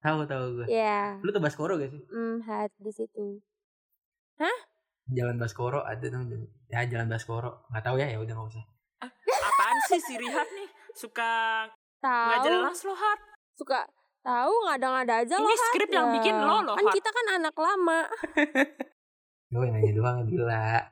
tahu 0.00 0.24
tahu 0.24 0.44
gue 0.54 0.66
Ya, 0.66 1.16
lu 1.20 1.28
tuh 1.28 1.40
Baskoro 1.40 1.76
gak 1.76 1.88
sih 1.88 2.00
hmm, 2.02 2.40
hat 2.42 2.72
di 2.76 2.88
situ. 2.88 3.40
Jalan 5.10 5.36
Baskoro 5.36 5.82
ada 5.82 6.06
dong 6.06 6.30
ya 6.66 6.86
Jalan 6.86 7.06
Baskoro 7.06 7.66
nggak 7.68 7.82
tahu 7.82 7.96
ya 7.98 8.06
ya 8.08 8.18
udah 8.18 8.34
nggak 8.34 8.50
usah 8.50 8.64
Apaan 9.40 9.78
sih 9.88 9.98
si 9.98 10.14
Rihat 10.14 10.48
nih? 10.52 10.68
Suka 10.92 11.64
nggak 12.00 12.38
Tahu, 12.38 12.46
jelas 12.46 12.78
loh 12.82 12.94
Hat. 12.94 13.20
suka 13.52 13.80
tahu 14.20 14.52
ngada-ngada 14.64 15.14
aja 15.20 15.34
Ini 15.34 15.44
loh. 15.44 15.52
Hat. 15.52 15.66
skrip 15.68 15.90
yang 15.90 16.06
Ya, 16.06 16.14
bikin 16.14 16.36
lo 16.36 16.56
loh, 16.62 16.76
Kan 16.76 16.86
Hat. 16.86 16.94
kita 16.94 17.08
kan 17.08 17.26
anak 17.34 17.56
lama. 17.56 18.00
gue 19.50 19.66
nanya 19.66 19.92
doang 19.92 20.18
Dila 20.24 20.86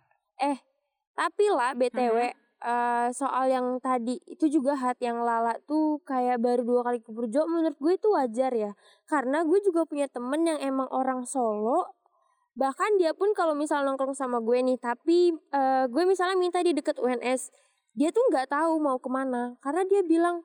Tapi 1.14 1.44
lah 1.50 1.74
BTW 1.74 2.16
Mhm. 2.30 2.46
eh, 2.58 3.08
soal 3.10 3.44
yang 3.48 3.78
tadi 3.78 4.18
itu 4.24 4.46
juga 4.48 4.74
hat 4.74 4.98
yang 4.98 5.22
Lala 5.22 5.58
tuh 5.62 5.98
kayak 6.02 6.38
baru 6.38 6.62
dua 6.62 6.80
kali 6.82 6.98
ke 6.98 7.10
Burjo 7.10 7.46
menurut 7.46 7.74
gue 7.74 7.92
itu 7.94 8.08
wajar 8.10 8.50
ya. 8.50 8.72
Karena 9.04 9.42
gue 9.42 9.58
juga 9.60 9.82
punya 9.82 10.06
temen 10.06 10.42
yang 10.42 10.58
emang 10.58 10.86
orang 10.90 11.22
Solo. 11.22 11.97
Bahkan 12.58 12.98
dia 12.98 13.14
pun 13.14 13.30
kalau 13.32 13.54
misal 13.54 13.86
nongkrong 13.86 14.12
sama 14.12 14.42
gue 14.42 14.58
nih, 14.58 14.76
tapi 14.76 15.30
eh, 15.30 15.84
gue 15.86 16.02
misalnya 16.02 16.34
minta 16.34 16.58
di 16.58 16.74
deket 16.74 16.98
UNS, 16.98 17.54
dia 17.94 18.10
tuh 18.10 18.26
nggak 18.28 18.50
tahu 18.50 18.82
mau 18.82 18.98
ke 18.98 19.06
mana. 19.06 19.54
Karena 19.58 19.86
dia 19.86 20.02
bilang 20.02 20.42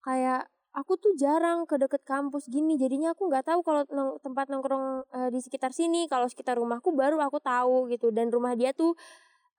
kayak 0.00 0.48
aku 0.72 0.96
tuh 0.96 1.12
jarang 1.14 1.68
ke 1.68 1.76
deket 1.76 2.00
kampus 2.02 2.48
gini, 2.48 2.80
jadinya 2.80 3.12
aku 3.12 3.28
nggak 3.28 3.44
tahu 3.44 3.60
kalau 3.60 3.84
nong- 3.88 4.16
tempat 4.18 4.48
nongkrong 4.48 4.84
eh, 5.06 5.28
di 5.28 5.38
sekitar 5.38 5.70
sini. 5.70 6.08
Kalau 6.08 6.24
sekitar 6.26 6.56
rumahku 6.56 6.90
baru 6.90 7.20
aku 7.20 7.36
tahu 7.38 7.92
gitu. 7.92 8.08
Dan 8.08 8.32
rumah 8.32 8.56
dia 8.56 8.72
tuh 8.72 8.96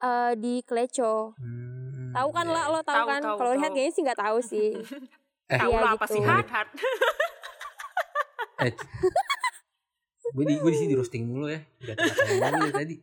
eh, 0.02 0.34
di 0.34 0.66
Kleco. 0.66 1.38
Hmm, 1.38 2.12
Tahu 2.12 2.30
kan 2.34 2.44
iya. 2.44 2.54
lah 2.58 2.66
lo 2.68 2.80
tahu 2.82 2.98
Tahu, 2.98 3.08
kan? 3.08 3.22
Kalau 3.38 3.52
lihat 3.56 3.72
kayaknya 3.72 3.94
sih 3.94 4.02
nggak 4.02 4.20
tahu 4.20 4.38
sih. 4.42 4.70
Eh, 5.52 5.60
Tahu 5.60 5.68
Iya 5.68 5.80
lah 5.84 5.92
apa 6.00 6.06
gitu. 6.08 6.16
sih 6.16 6.22
Hat 6.24 6.48
Hat. 6.48 6.68
Gue 10.32 10.44
di 10.48 10.56
gue 10.60 10.72
di 10.72 10.78
sini 10.78 10.90
di 10.92 10.98
roasting 10.98 11.24
mulu 11.28 11.48
ya 11.52 11.60
mulu 12.40 12.68
ya 12.68 12.76
tadi 12.76 12.96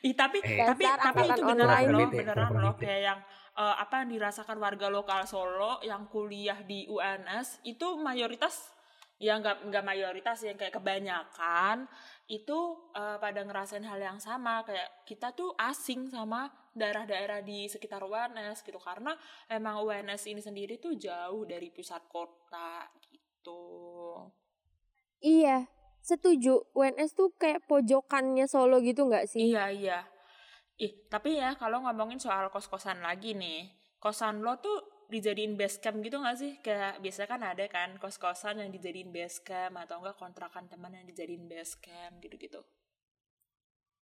Ih, 0.00 0.16
tapi 0.16 0.40
Eh. 0.40 0.64
tapi 0.64 0.88
tapi 0.88 1.20
itu 1.28 1.42
beneran 1.44 1.84
loh, 1.92 2.08
beneran 2.08 2.50
loh 2.56 2.74
kayak 2.80 3.00
yang 3.12 3.18
eh, 3.60 3.74
apa 3.76 4.00
yang 4.04 4.08
dirasakan 4.16 4.56
warga 4.56 4.88
lokal 4.88 5.28
Solo 5.28 5.76
yang 5.84 6.08
kuliah 6.08 6.56
di 6.64 6.88
UNS 6.88 7.60
itu 7.68 8.00
mayoritas 8.00 8.72
ya 9.20 9.36
nggak 9.36 9.68
nggak 9.68 9.84
mayoritas 9.84 10.40
yang 10.48 10.56
kayak 10.56 10.72
kebanyakan 10.80 11.84
itu 12.24 12.58
eh, 12.96 13.20
pada 13.20 13.44
ngerasain 13.44 13.84
hal 13.84 14.00
yang 14.00 14.16
sama 14.16 14.64
kayak 14.64 15.04
kita 15.04 15.36
tuh 15.36 15.52
asing 15.60 16.08
sama 16.08 16.48
daerah-daerah 16.72 17.44
di 17.44 17.68
sekitar 17.68 18.00
UNS 18.00 18.64
gitu 18.64 18.80
karena 18.80 19.12
emang 19.52 19.84
UNS 19.84 20.24
ini 20.30 20.40
sendiri 20.40 20.80
tuh 20.80 20.96
jauh 20.96 21.44
dari 21.44 21.68
pusat 21.68 22.06
kota 22.08 22.88
gitu. 23.04 23.60
iya, 25.20 25.68
setuju. 26.10 26.54
UNS 26.74 27.10
tuh 27.14 27.28
kayak 27.38 27.60
pojokannya 27.70 28.46
Solo 28.50 28.82
gitu 28.82 29.06
nggak 29.06 29.26
sih? 29.30 29.46
Iya 29.50 29.64
iya. 29.70 29.98
Ih, 30.76 30.92
tapi 31.12 31.36
ya 31.36 31.54
kalau 31.54 31.84
ngomongin 31.84 32.16
soal 32.16 32.48
kos-kosan 32.48 32.98
lagi 33.00 33.36
nih, 33.36 33.68
kosan 34.00 34.40
lo 34.40 34.56
tuh 34.58 34.78
dijadiin 35.12 35.54
base 35.54 35.76
camp 35.78 36.00
gitu 36.00 36.16
gak 36.18 36.38
sih? 36.38 36.52
Kayak 36.64 37.02
biasanya 37.04 37.28
kan 37.28 37.42
ada 37.44 37.64
kan 37.68 37.90
kos-kosan 37.98 38.62
yang 38.62 38.70
dijadiin 38.70 39.10
base 39.10 39.42
camp 39.42 39.74
atau 39.76 40.00
enggak 40.00 40.16
kontrakan 40.16 40.64
teman 40.66 40.94
yang 40.94 41.04
dijadiin 41.04 41.44
base 41.46 41.76
camp 41.78 42.16
gitu-gitu. 42.18 42.60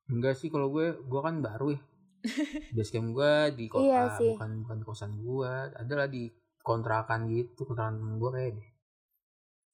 enggak 0.08 0.40
sih 0.40 0.48
kalau 0.48 0.72
gue 0.72 0.96
gue 1.04 1.20
kan 1.20 1.44
baru 1.44 1.76
ya 1.76 1.80
base 2.76 2.90
camp 2.90 3.12
gue 3.12 3.32
di 3.58 3.64
kota 3.68 3.84
Iya 3.84 4.02
sih. 4.16 4.32
bukan 4.32 4.50
bukan 4.64 4.78
kosan 4.80 5.12
gue 5.20 5.52
adalah 5.76 6.08
di 6.08 6.32
kontrakan 6.64 7.28
gitu 7.28 7.68
kontrakan 7.68 8.00
temen 8.00 8.16
gue 8.16 8.30
kayak 8.32 8.52
deh 8.56 8.68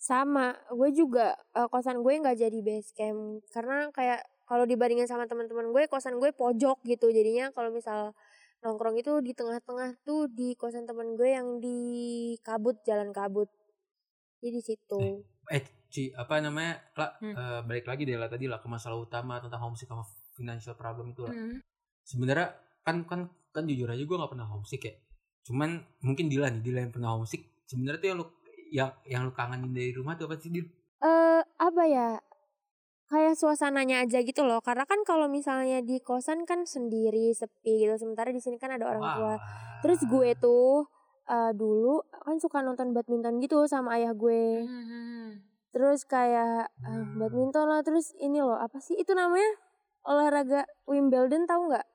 Sama, 0.05 0.53
gue 0.69 0.91
juga 0.93 1.33
eh, 1.57 1.69
kosan 1.73 2.05
gue 2.05 2.13
nggak 2.21 2.37
jadi 2.37 2.59
base 2.61 2.93
camp 2.93 3.41
karena 3.49 3.89
kayak 3.89 4.21
kalau 4.45 4.69
dibandingin 4.69 5.09
sama 5.09 5.25
teman-teman 5.25 5.73
gue, 5.73 5.89
kosan 5.89 6.21
gue 6.21 6.29
pojok 6.37 6.85
gitu. 6.85 7.09
Jadinya 7.09 7.49
kalau 7.57 7.73
misal 7.73 8.13
nongkrong 8.61 9.01
itu 9.01 9.25
di 9.25 9.33
tengah-tengah 9.33 9.97
tuh 10.05 10.29
di 10.29 10.53
kosan 10.61 10.85
teman 10.85 11.17
gue 11.17 11.33
yang 11.33 11.57
di 11.57 11.79
Kabut, 12.45 12.77
Jalan 12.85 13.17
Kabut. 13.17 13.49
Jadi 14.45 14.53
di 14.53 14.61
situ. 14.61 15.25
eh 15.49 15.65
Ci, 15.89 16.11
apa 16.13 16.41
namanya 16.41 16.81
lah 16.99 17.11
Hmm. 17.23 17.33
eh, 17.33 17.61
balik 17.65 17.87
lagi 17.87 18.03
deh 18.03 18.19
lah 18.19 18.27
tadi 18.27 18.45
lah 18.51 18.59
ke 18.59 18.67
masalah 18.67 18.99
utama 18.99 19.39
tentang 19.39 19.63
homesick 19.63 19.87
sama 19.87 20.03
financial 20.35 20.75
problem 20.75 21.15
itu 21.15 21.23
lah 21.23 21.31
Hmm. 21.33 21.63
sebenarnya 22.03 22.51
kan 22.83 23.07
kan 23.07 23.21
kan 23.55 23.63
jujur 23.65 23.87
aja 23.87 24.03
gue 24.03 24.17
nggak 24.19 24.33
pernah 24.33 24.49
homesick 24.51 24.83
ya 24.83 24.95
cuman 25.45 25.85
mungkin 26.03 26.27
Dila 26.27 26.51
nih 26.51 26.61
Dila 26.67 26.81
yang 26.83 26.91
pernah 26.91 27.15
homesick 27.15 27.47
sebenarnya 27.71 28.01
tuh 28.03 28.09
yang 28.11 28.19
lu 28.19 28.27
yang 28.75 28.91
yang 29.07 29.23
lu 29.23 29.31
kangenin 29.31 29.71
dari 29.71 29.95
rumah 29.95 30.19
tuh 30.19 30.27
apa 30.27 30.35
sih 30.35 30.51
Dil? 30.51 30.67
eh 30.99 31.41
apa 31.63 31.83
ya 31.87 32.19
kayak 33.07 33.39
suasananya 33.39 34.03
aja 34.03 34.19
gitu 34.27 34.43
loh 34.43 34.59
karena 34.59 34.83
kan 34.89 35.07
kalau 35.07 35.31
misalnya 35.31 35.79
di 35.85 36.03
kosan 36.03 36.43
kan 36.43 36.67
sendiri 36.67 37.31
sepi 37.31 37.87
gitu 37.87 37.95
sementara 37.95 38.35
di 38.35 38.43
sini 38.43 38.59
kan 38.59 38.75
ada 38.75 38.89
orang 38.91 39.05
tua 39.15 39.35
Wah. 39.37 39.39
terus 39.85 40.03
gue 40.03 40.35
tuh 40.41 40.89
eh, 41.31 41.53
dulu 41.55 42.03
kan 42.25 42.37
suka 42.43 42.65
nonton 42.65 42.91
badminton 42.91 43.39
gitu 43.39 43.69
sama 43.71 43.95
ayah 44.01 44.11
gue 44.17 44.67
Hmm. 44.67 45.39
terus 45.71 46.03
kayak 46.09 46.73
Hmm. 46.83 47.15
badminton 47.21 47.67
lah 47.71 47.85
terus 47.87 48.11
ini 48.19 48.43
loh 48.43 48.59
apa 48.59 48.81
sih 48.83 48.99
itu 48.99 49.13
namanya 49.15 49.53
olahraga 50.03 50.67
Wimbledon 50.91 51.47
tahu 51.47 51.71
nggak 51.71 51.87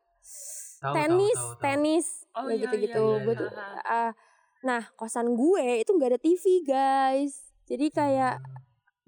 tahu, 0.80 0.94
tenis 0.96 1.36
tahu, 1.36 1.52
tahu. 1.58 1.64
tenis 1.66 2.08
Oh, 2.38 2.46
ya 2.48 2.56
iya, 2.56 2.62
gitu-gitu 2.64 3.04
iya, 3.04 3.12
iya, 3.18 3.26
gue 3.26 3.34
iya. 3.34 3.42
tuh 3.42 3.50
ah, 3.84 4.12
nah 4.60 4.84
kosan 5.00 5.36
gue 5.36 5.82
itu 5.84 5.92
nggak 5.96 6.10
ada 6.16 6.20
TV 6.20 6.44
guys. 6.64 7.50
Jadi 7.70 7.94
kayak 7.94 8.42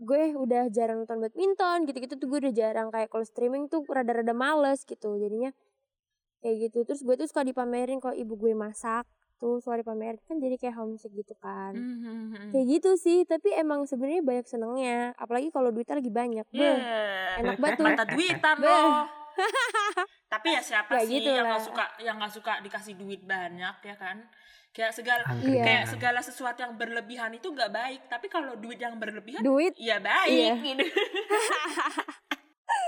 gue 0.01 0.33
udah 0.33 0.69
jarang 0.73 1.05
nonton 1.05 1.21
badminton 1.21 1.85
gitu-gitu 1.85 2.17
tuh 2.17 2.27
gue 2.29 2.39
udah 2.49 2.53
jarang. 2.53 2.87
Kayak 2.89 3.09
kalau 3.09 3.25
streaming 3.25 3.67
tuh 3.67 3.81
rada-rada 3.85 4.33
males 4.33 4.85
gitu. 4.85 5.17
Jadinya 5.17 5.51
kayak 6.41 6.69
gitu. 6.69 6.85
Terus 6.85 7.01
gue 7.01 7.15
tuh 7.17 7.27
suka 7.29 7.41
dipamerin 7.41 8.01
kalau 8.01 8.13
ibu 8.17 8.33
gue 8.37 8.53
masak 8.53 9.05
tuh 9.37 9.57
suka 9.61 9.81
dipamerin. 9.81 10.21
Kan 10.29 10.37
jadi 10.37 10.57
kayak 10.61 10.77
homesick 10.77 11.13
gitu 11.13 11.33
kan. 11.41 11.73
Hmm. 11.73 12.49
kayak 12.53 12.65
gitu 12.79 12.93
sih. 12.97 13.25
Tapi 13.25 13.53
emang 13.57 13.89
sebenarnya 13.89 14.21
banyak 14.21 14.45
senengnya. 14.45 15.17
Apalagi 15.17 15.49
kalau 15.49 15.73
duitnya 15.73 15.97
lagi 15.97 16.11
banyak. 16.13 16.45
Beuh, 16.53 16.61
Yeah. 16.61 17.41
enak 17.41 17.57
banget 17.57 17.77
tuh. 17.81 17.85
Mata 17.89 18.05
duitan 18.05 18.57
loh. 18.61 19.05
Tapi 20.31 20.47
ya 20.55 20.61
siapa 20.63 21.01
Ya 21.01 21.03
sih 21.03 21.19
gitu 21.19 21.29
yang 21.33 21.47
nggak 21.47 21.63
suka 21.63 21.83
yang 21.99 22.15
nggak 22.19 22.33
suka 22.33 22.53
dikasih 22.63 22.93
duit 22.95 23.21
banyak 23.25 23.75
ya 23.83 23.95
kan? 23.99 24.17
Kayak 24.71 24.93
segala. 24.93 25.23
Iya. 25.37 25.63
kayak 25.63 25.85
segala 25.89 26.19
sesuatu 26.19 26.59
yang 26.59 26.73
berlebihan 26.73 27.31
itu 27.31 27.47
nggak 27.47 27.69
baik. 27.69 28.01
Tapi 28.07 28.25
kalau 28.25 28.55
duit 28.55 28.77
yang 28.77 28.95
berlebihan 28.95 29.43
duit 29.43 29.75
ya 29.75 29.99
baik 29.99 30.31
Iya. 30.31 30.53
gitu. 30.57 30.85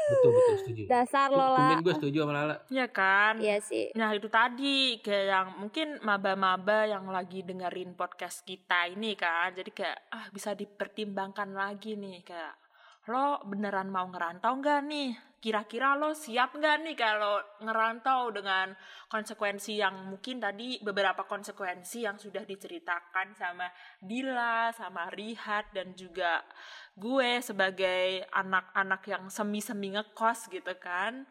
betul 0.04 0.32
betul 0.32 0.56
setuju 0.60 0.82
dasar 0.86 1.28
lo 1.28 1.40
Tumben 1.40 1.56
lah 1.58 1.80
gue 1.80 1.94
setuju 1.96 2.18
sama 2.22 2.34
Lala 2.34 2.56
ya 2.70 2.88
kan? 2.88 3.34
iya 3.40 3.58
sih 3.60 3.88
Nah 3.96 4.12
itu 4.12 4.28
tadi 4.28 5.00
kayak 5.00 5.26
yang 5.26 5.48
mungkin 5.58 5.88
maba-maba 6.02 6.84
yang 6.86 7.08
lagi 7.08 7.40
dengerin 7.42 7.96
podcast 7.96 8.44
kita 8.44 8.88
ini 8.90 9.16
kan 9.16 9.52
jadi 9.52 9.72
kayak 9.72 9.98
ah 10.10 10.26
bisa 10.30 10.52
dipertimbangkan 10.54 11.52
lagi 11.52 11.96
nih 11.96 12.20
kayak 12.22 12.52
lo 13.12 13.44
beneran 13.44 13.92
mau 13.92 14.08
ngerantau 14.08 14.64
nggak 14.64 14.82
nih? 14.88 15.12
Kira-kira 15.44 16.00
lo 16.00 16.16
siap 16.16 16.56
nggak 16.56 16.78
nih 16.88 16.96
kalau 16.96 17.36
ngerantau 17.60 18.32
dengan 18.32 18.72
konsekuensi 19.12 19.76
yang 19.76 20.08
mungkin 20.08 20.40
tadi 20.40 20.80
beberapa 20.80 21.28
konsekuensi 21.28 22.08
yang 22.08 22.16
sudah 22.16 22.48
diceritakan 22.48 23.36
sama 23.36 23.68
Dila 24.00 24.72
sama 24.72 25.12
Rihat 25.12 25.76
dan 25.76 25.92
juga 26.00 26.48
gue 26.96 27.44
sebagai 27.44 28.24
anak-anak 28.32 29.04
yang 29.12 29.28
semi-semi 29.28 29.92
ngekos 29.92 30.48
gitu 30.48 30.72
kan? 30.80 31.28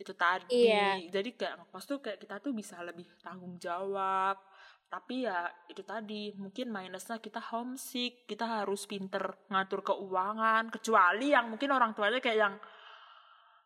Itu 0.00 0.16
tadi. 0.16 0.72
Iya. 0.72 1.12
jadi 1.12 1.30
kayak 1.36 1.54
ngekos 1.60 1.84
tuh 1.84 1.98
kayak 2.00 2.24
kita 2.24 2.40
tuh 2.40 2.56
bisa 2.56 2.80
lebih 2.80 3.04
tanggung 3.20 3.60
jawab 3.60 4.40
tapi 4.86 5.26
ya 5.26 5.44
itu 5.66 5.82
tadi 5.82 6.30
mungkin 6.34 6.70
minusnya 6.70 7.18
kita 7.18 7.42
homesick 7.50 8.24
kita 8.24 8.62
harus 8.62 8.86
pinter 8.86 9.34
ngatur 9.48 9.82
keuangan 9.82 10.70
kecuali 10.70 11.30
yang 11.30 11.50
mungkin 11.50 11.70
orang 11.70 11.92
tuanya 11.92 12.18
kayak 12.18 12.38
yang 12.38 12.54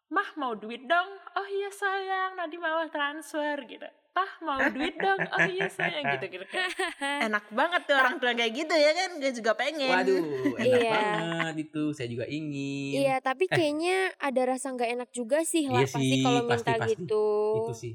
mah 0.08 0.28
mau 0.34 0.56
duit 0.56 0.82
dong 0.82 1.08
oh 1.36 1.46
iya 1.46 1.68
sayang 1.68 2.32
nanti 2.32 2.56
mau 2.56 2.80
transfer 2.88 3.60
gitu 3.62 3.84
pah 4.08 4.30
mau 4.40 4.56
duit 4.72 4.96
dong 4.96 5.20
oh 5.20 5.44
iya 5.46 5.68
sayang 5.68 6.16
gitu 6.16 6.26
gitu 6.32 6.44
enak 7.28 7.44
banget 7.52 7.84
tuh 7.84 7.94
orang 7.94 8.16
tua 8.16 8.32
kayak 8.32 8.52
gitu 8.56 8.72
ya 8.72 8.90
kan 8.96 9.10
gue 9.14 9.32
juga 9.36 9.52
pengen 9.52 9.92
Waduh, 9.92 10.24
enak 10.56 10.80
Iya. 10.80 10.90
banget 10.96 11.56
itu. 11.60 11.82
Saya 11.92 12.08
juga 12.08 12.24
ingin. 12.26 12.98
Iya, 12.98 13.16
tapi 13.20 13.46
kayaknya 13.46 14.10
ada 14.18 14.42
rasa 14.48 14.72
nggak 14.72 14.90
enak 14.90 15.10
juga 15.12 15.44
sih 15.44 15.68
lah 15.68 15.84
Iya 15.84 15.88
pasti 15.88 16.08
sih, 16.10 16.20
kalau 16.20 16.40
pasti, 16.42 16.66
minta 16.66 16.74
pasti. 16.80 16.92
gitu. 16.96 17.26
Itu 17.54 17.72
sih. 17.76 17.94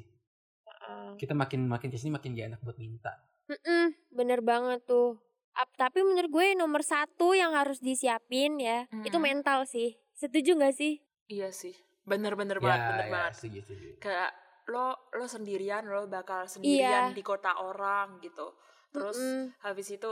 Kita 1.13 1.31
makin 1.31 1.65
makin 1.65 1.87
ke 1.87 1.95
sini 1.95 2.11
makin 2.11 2.31
gak 2.31 2.47
enak 2.49 2.61
buat 2.61 2.75
minta. 2.75 3.13
Mm-mm, 3.45 3.85
bener 4.09 4.39
banget 4.39 4.83
tuh. 4.83 5.19
Ap- 5.53 5.75
tapi 5.75 6.01
menurut 6.01 6.27
gue 6.27 6.47
nomor 6.53 6.81
satu 6.81 7.31
yang 7.31 7.53
harus 7.53 7.77
disiapin 7.77 8.57
ya, 8.57 8.87
Hmm. 8.87 9.03
itu 9.03 9.17
mental 9.17 9.63
sih. 9.63 9.93
Setuju 10.13 10.55
gak 10.57 10.73
sih? 10.73 10.99
iya 11.25 11.49
sih 11.49 11.71
bener-bener 12.03 12.57
Ya, 12.57 12.61
banget 12.61 12.83
bener 12.85 12.99
ya, 13.01 13.11
banget 13.11 13.33
setuju, 13.33 13.59
setuju. 13.63 13.87
kayak 13.97 14.31
lo 14.65 14.87
lo 15.09 15.25
sendirian 15.25 15.83
lo 15.83 16.03
bakal 16.05 16.43
sendirian 16.45 17.09
Iya. 17.09 17.15
di 17.15 17.23
kota 17.23 17.55
orang 17.57 18.19
gitu 18.19 18.53
terus 18.89 19.15
Mm-mm. 19.15 19.55
habis 19.59 19.87
itu 19.89 20.11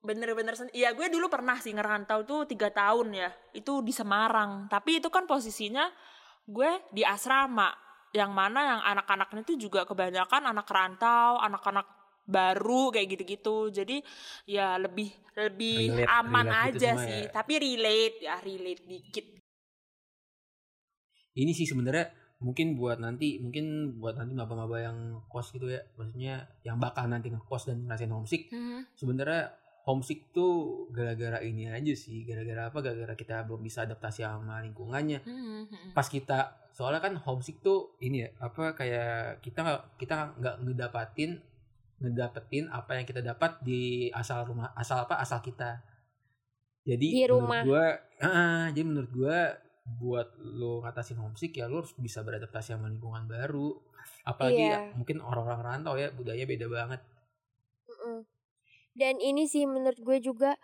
bener-bener 0.00 0.52
sen- 0.52 0.72
Iya 0.72 0.90
gue 0.90 1.06
dulu 1.06 1.28
pernah 1.28 1.54
sih 1.56 1.70
ngerantau 1.70 2.22
tuh 2.24 2.44
tiga 2.44 2.68
tahun 2.68 3.14
ya 3.14 3.30
itu 3.52 3.78
di 3.78 3.90
Semarang 3.90 4.66
tapi 4.66 4.98
itu 4.98 5.06
kan 5.06 5.24
posisinya 5.24 5.86
gue 6.44 6.70
di 6.90 7.02
asrama 7.04 7.70
yang 8.10 8.34
mana 8.34 8.60
yang 8.64 8.80
anak-anaknya 8.82 9.42
itu 9.46 9.70
juga 9.70 9.86
kebanyakan 9.86 10.50
anak 10.50 10.66
rantau 10.66 11.38
anak-anak 11.38 11.86
baru 12.26 12.90
kayak 12.90 13.08
gitu-gitu. 13.18 13.70
Jadi 13.70 13.96
ya 14.46 14.78
lebih 14.78 15.10
lebih 15.34 15.94
Relate- 15.94 16.10
aman 16.10 16.46
relate 16.46 16.58
gitu 16.74 16.78
aja 16.78 16.90
semua 16.94 17.06
sih. 17.06 17.20
ya. 17.22 17.30
tapi 17.30 17.52
relate 17.58 18.16
ya 18.22 18.36
relate 18.42 18.84
dikit. 18.86 19.26
Ini 21.30 21.52
sih 21.54 21.66
sebenarnya 21.66 22.10
mungkin 22.40 22.74
buat 22.74 22.98
nanti 22.98 23.38
mungkin 23.38 23.94
buat 24.00 24.16
nanti 24.18 24.32
maba-maba 24.34 24.80
yang 24.82 24.98
kos 25.30 25.54
gitu 25.54 25.70
ya. 25.70 25.80
Maksudnya 25.94 26.50
yang 26.66 26.82
bakal 26.82 27.06
nanti 27.06 27.30
ngekos 27.30 27.70
dan 27.70 27.86
ngerasain 27.86 28.10
homesick. 28.10 28.50
Sebenarnya 28.98 29.54
homesick 29.90 30.30
tuh 30.30 30.86
gara-gara 30.94 31.42
ini 31.42 31.66
aja 31.66 31.90
sih 31.90 32.22
gara-gara 32.22 32.70
apa 32.70 32.78
gara-gara 32.78 33.18
kita 33.18 33.42
belum 33.42 33.58
bisa 33.58 33.82
adaptasi 33.82 34.22
sama 34.22 34.62
lingkungannya 34.62 35.18
pas 35.90 36.06
kita 36.06 36.70
soalnya 36.70 37.02
kan 37.02 37.18
homesick 37.18 37.58
tuh 37.58 37.98
ini 37.98 38.22
ya 38.22 38.28
apa 38.38 38.78
kayak 38.78 39.42
kita 39.42 39.66
nggak 39.66 39.82
kita 39.98 40.14
nggak 40.38 40.56
ngedapatin 40.62 41.30
ngedapetin 41.98 42.70
apa 42.70 42.96
yang 42.96 43.04
kita 43.04 43.20
dapat 43.20 43.58
di 43.60 44.06
asal 44.14 44.46
rumah 44.46 44.70
asal 44.72 45.02
apa 45.02 45.18
asal 45.18 45.42
kita 45.42 45.82
jadi 46.80 47.08
Di 47.12 47.24
rumah. 47.28 47.60
menurut 47.60 47.74
gua 47.74 47.86
ah, 48.22 48.66
jadi 48.70 48.84
menurut 48.86 49.10
gua 49.12 49.38
buat 49.90 50.28
lo 50.38 50.80
ngatasin 50.80 51.18
homesick 51.18 51.58
ya 51.58 51.66
lo 51.66 51.82
harus 51.82 51.92
bisa 51.98 52.22
beradaptasi 52.22 52.72
sama 52.72 52.86
lingkungan 52.86 53.26
baru 53.26 53.74
apalagi 54.22 54.62
Iya. 54.64 54.70
ya, 54.70 54.80
mungkin 54.96 55.18
orang-orang 55.20 55.60
rantau 55.60 55.96
ya 55.96 56.08
budaya 56.12 56.44
beda 56.46 56.68
banget. 56.68 57.00
Dan 58.94 59.18
ini 59.22 59.46
sih 59.46 59.64
menurut 59.66 59.98
gue 60.00 60.18
juga 60.18 60.54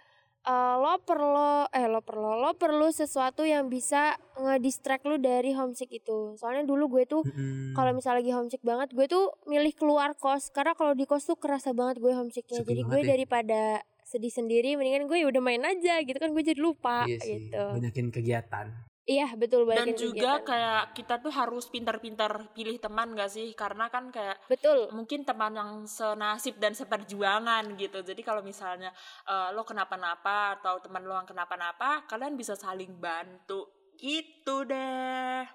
eh, 0.46 0.74
lo 0.78 0.98
perlu 1.02 1.66
eh 1.70 1.86
lo 1.90 2.00
perlu 2.02 2.38
lo 2.42 2.54
perlu 2.54 2.88
sesuatu 2.90 3.42
yang 3.42 3.66
bisa 3.66 4.14
ngedistract 4.38 5.06
lu 5.06 5.18
dari 5.18 5.54
homesick 5.54 5.90
itu. 5.90 6.34
Soalnya 6.38 6.66
dulu 6.66 6.98
gue 6.98 7.04
tuh 7.06 7.22
Mm-mm. 7.26 7.74
kalau 7.74 7.94
misalnya 7.94 8.22
lagi 8.22 8.32
homesick 8.34 8.62
banget, 8.62 8.94
gue 8.94 9.06
tuh 9.06 9.34
milih 9.46 9.74
keluar 9.74 10.14
kos 10.14 10.50
karena 10.54 10.74
kalau 10.78 10.94
di 10.94 11.06
kos 11.06 11.26
tuh 11.26 11.38
kerasa 11.38 11.74
banget 11.74 11.98
gue 12.02 12.12
homesicknya. 12.14 12.62
Sepi 12.62 12.70
Jadi 12.72 12.82
gue 12.86 13.00
ya. 13.02 13.08
daripada 13.14 13.62
sedih 14.06 14.30
sendiri, 14.30 14.78
mendingan 14.78 15.10
gue 15.10 15.18
ya 15.18 15.26
udah 15.26 15.42
main 15.42 15.62
aja 15.66 15.98
gitu 16.06 16.14
kan 16.14 16.30
gue 16.30 16.38
jadi 16.38 16.62
lupa 16.62 17.10
iya 17.10 17.18
sih 17.18 17.50
gitu. 17.50 17.58
banyakin 17.58 18.14
kegiatan 18.14 18.70
Iya 19.06 19.38
betul 19.38 19.70
dan 19.70 19.94
banget. 19.94 20.02
juga 20.02 20.42
kayak 20.42 20.98
kita 20.98 21.22
tuh 21.22 21.30
harus 21.30 21.70
pintar-pintar 21.70 22.50
pilih 22.50 22.74
teman 22.82 23.14
gak 23.14 23.30
sih 23.30 23.54
karena 23.54 23.86
kan 23.86 24.10
kayak 24.10 24.34
betul. 24.50 24.90
mungkin 24.90 25.22
teman 25.22 25.54
yang 25.54 25.72
senasib 25.86 26.58
dan 26.58 26.74
seperjuangan 26.74 27.78
gitu. 27.78 28.02
Jadi 28.02 28.26
kalau 28.26 28.42
misalnya 28.42 28.90
eh, 29.30 29.54
lo 29.54 29.62
kenapa-napa 29.62 30.58
atau 30.58 30.82
teman 30.82 31.06
lo 31.06 31.14
yang 31.14 31.28
kenapa-napa, 31.30 32.02
kalian 32.10 32.34
bisa 32.34 32.58
saling 32.58 32.98
bantu. 32.98 33.94
Gitu 33.94 34.66
deh. 34.66 35.46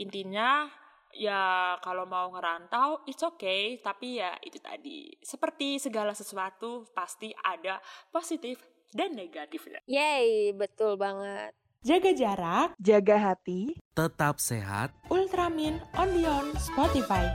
Intinya 0.00 0.64
ya 1.12 1.76
kalau 1.84 2.08
mau 2.08 2.32
ngerantau 2.32 3.04
it's 3.04 3.20
okay, 3.20 3.76
tapi 3.84 4.24
ya 4.24 4.32
itu 4.40 4.56
tadi 4.56 5.12
seperti 5.20 5.76
segala 5.76 6.16
sesuatu 6.16 6.88
pasti 6.96 7.28
ada 7.44 7.76
positif 8.08 8.64
dan 8.88 9.12
negatifnya. 9.12 9.84
Yay, 9.84 10.56
betul 10.56 10.96
banget. 10.96 11.52
Jaga 11.78 12.10
jarak, 12.10 12.74
jaga 12.82 13.16
hati. 13.22 13.78
Tetap 13.94 14.42
sehat. 14.42 14.90
Ultramin 15.14 15.78
on 15.94 16.10
Beyond 16.10 16.58
Spotify. 16.58 17.30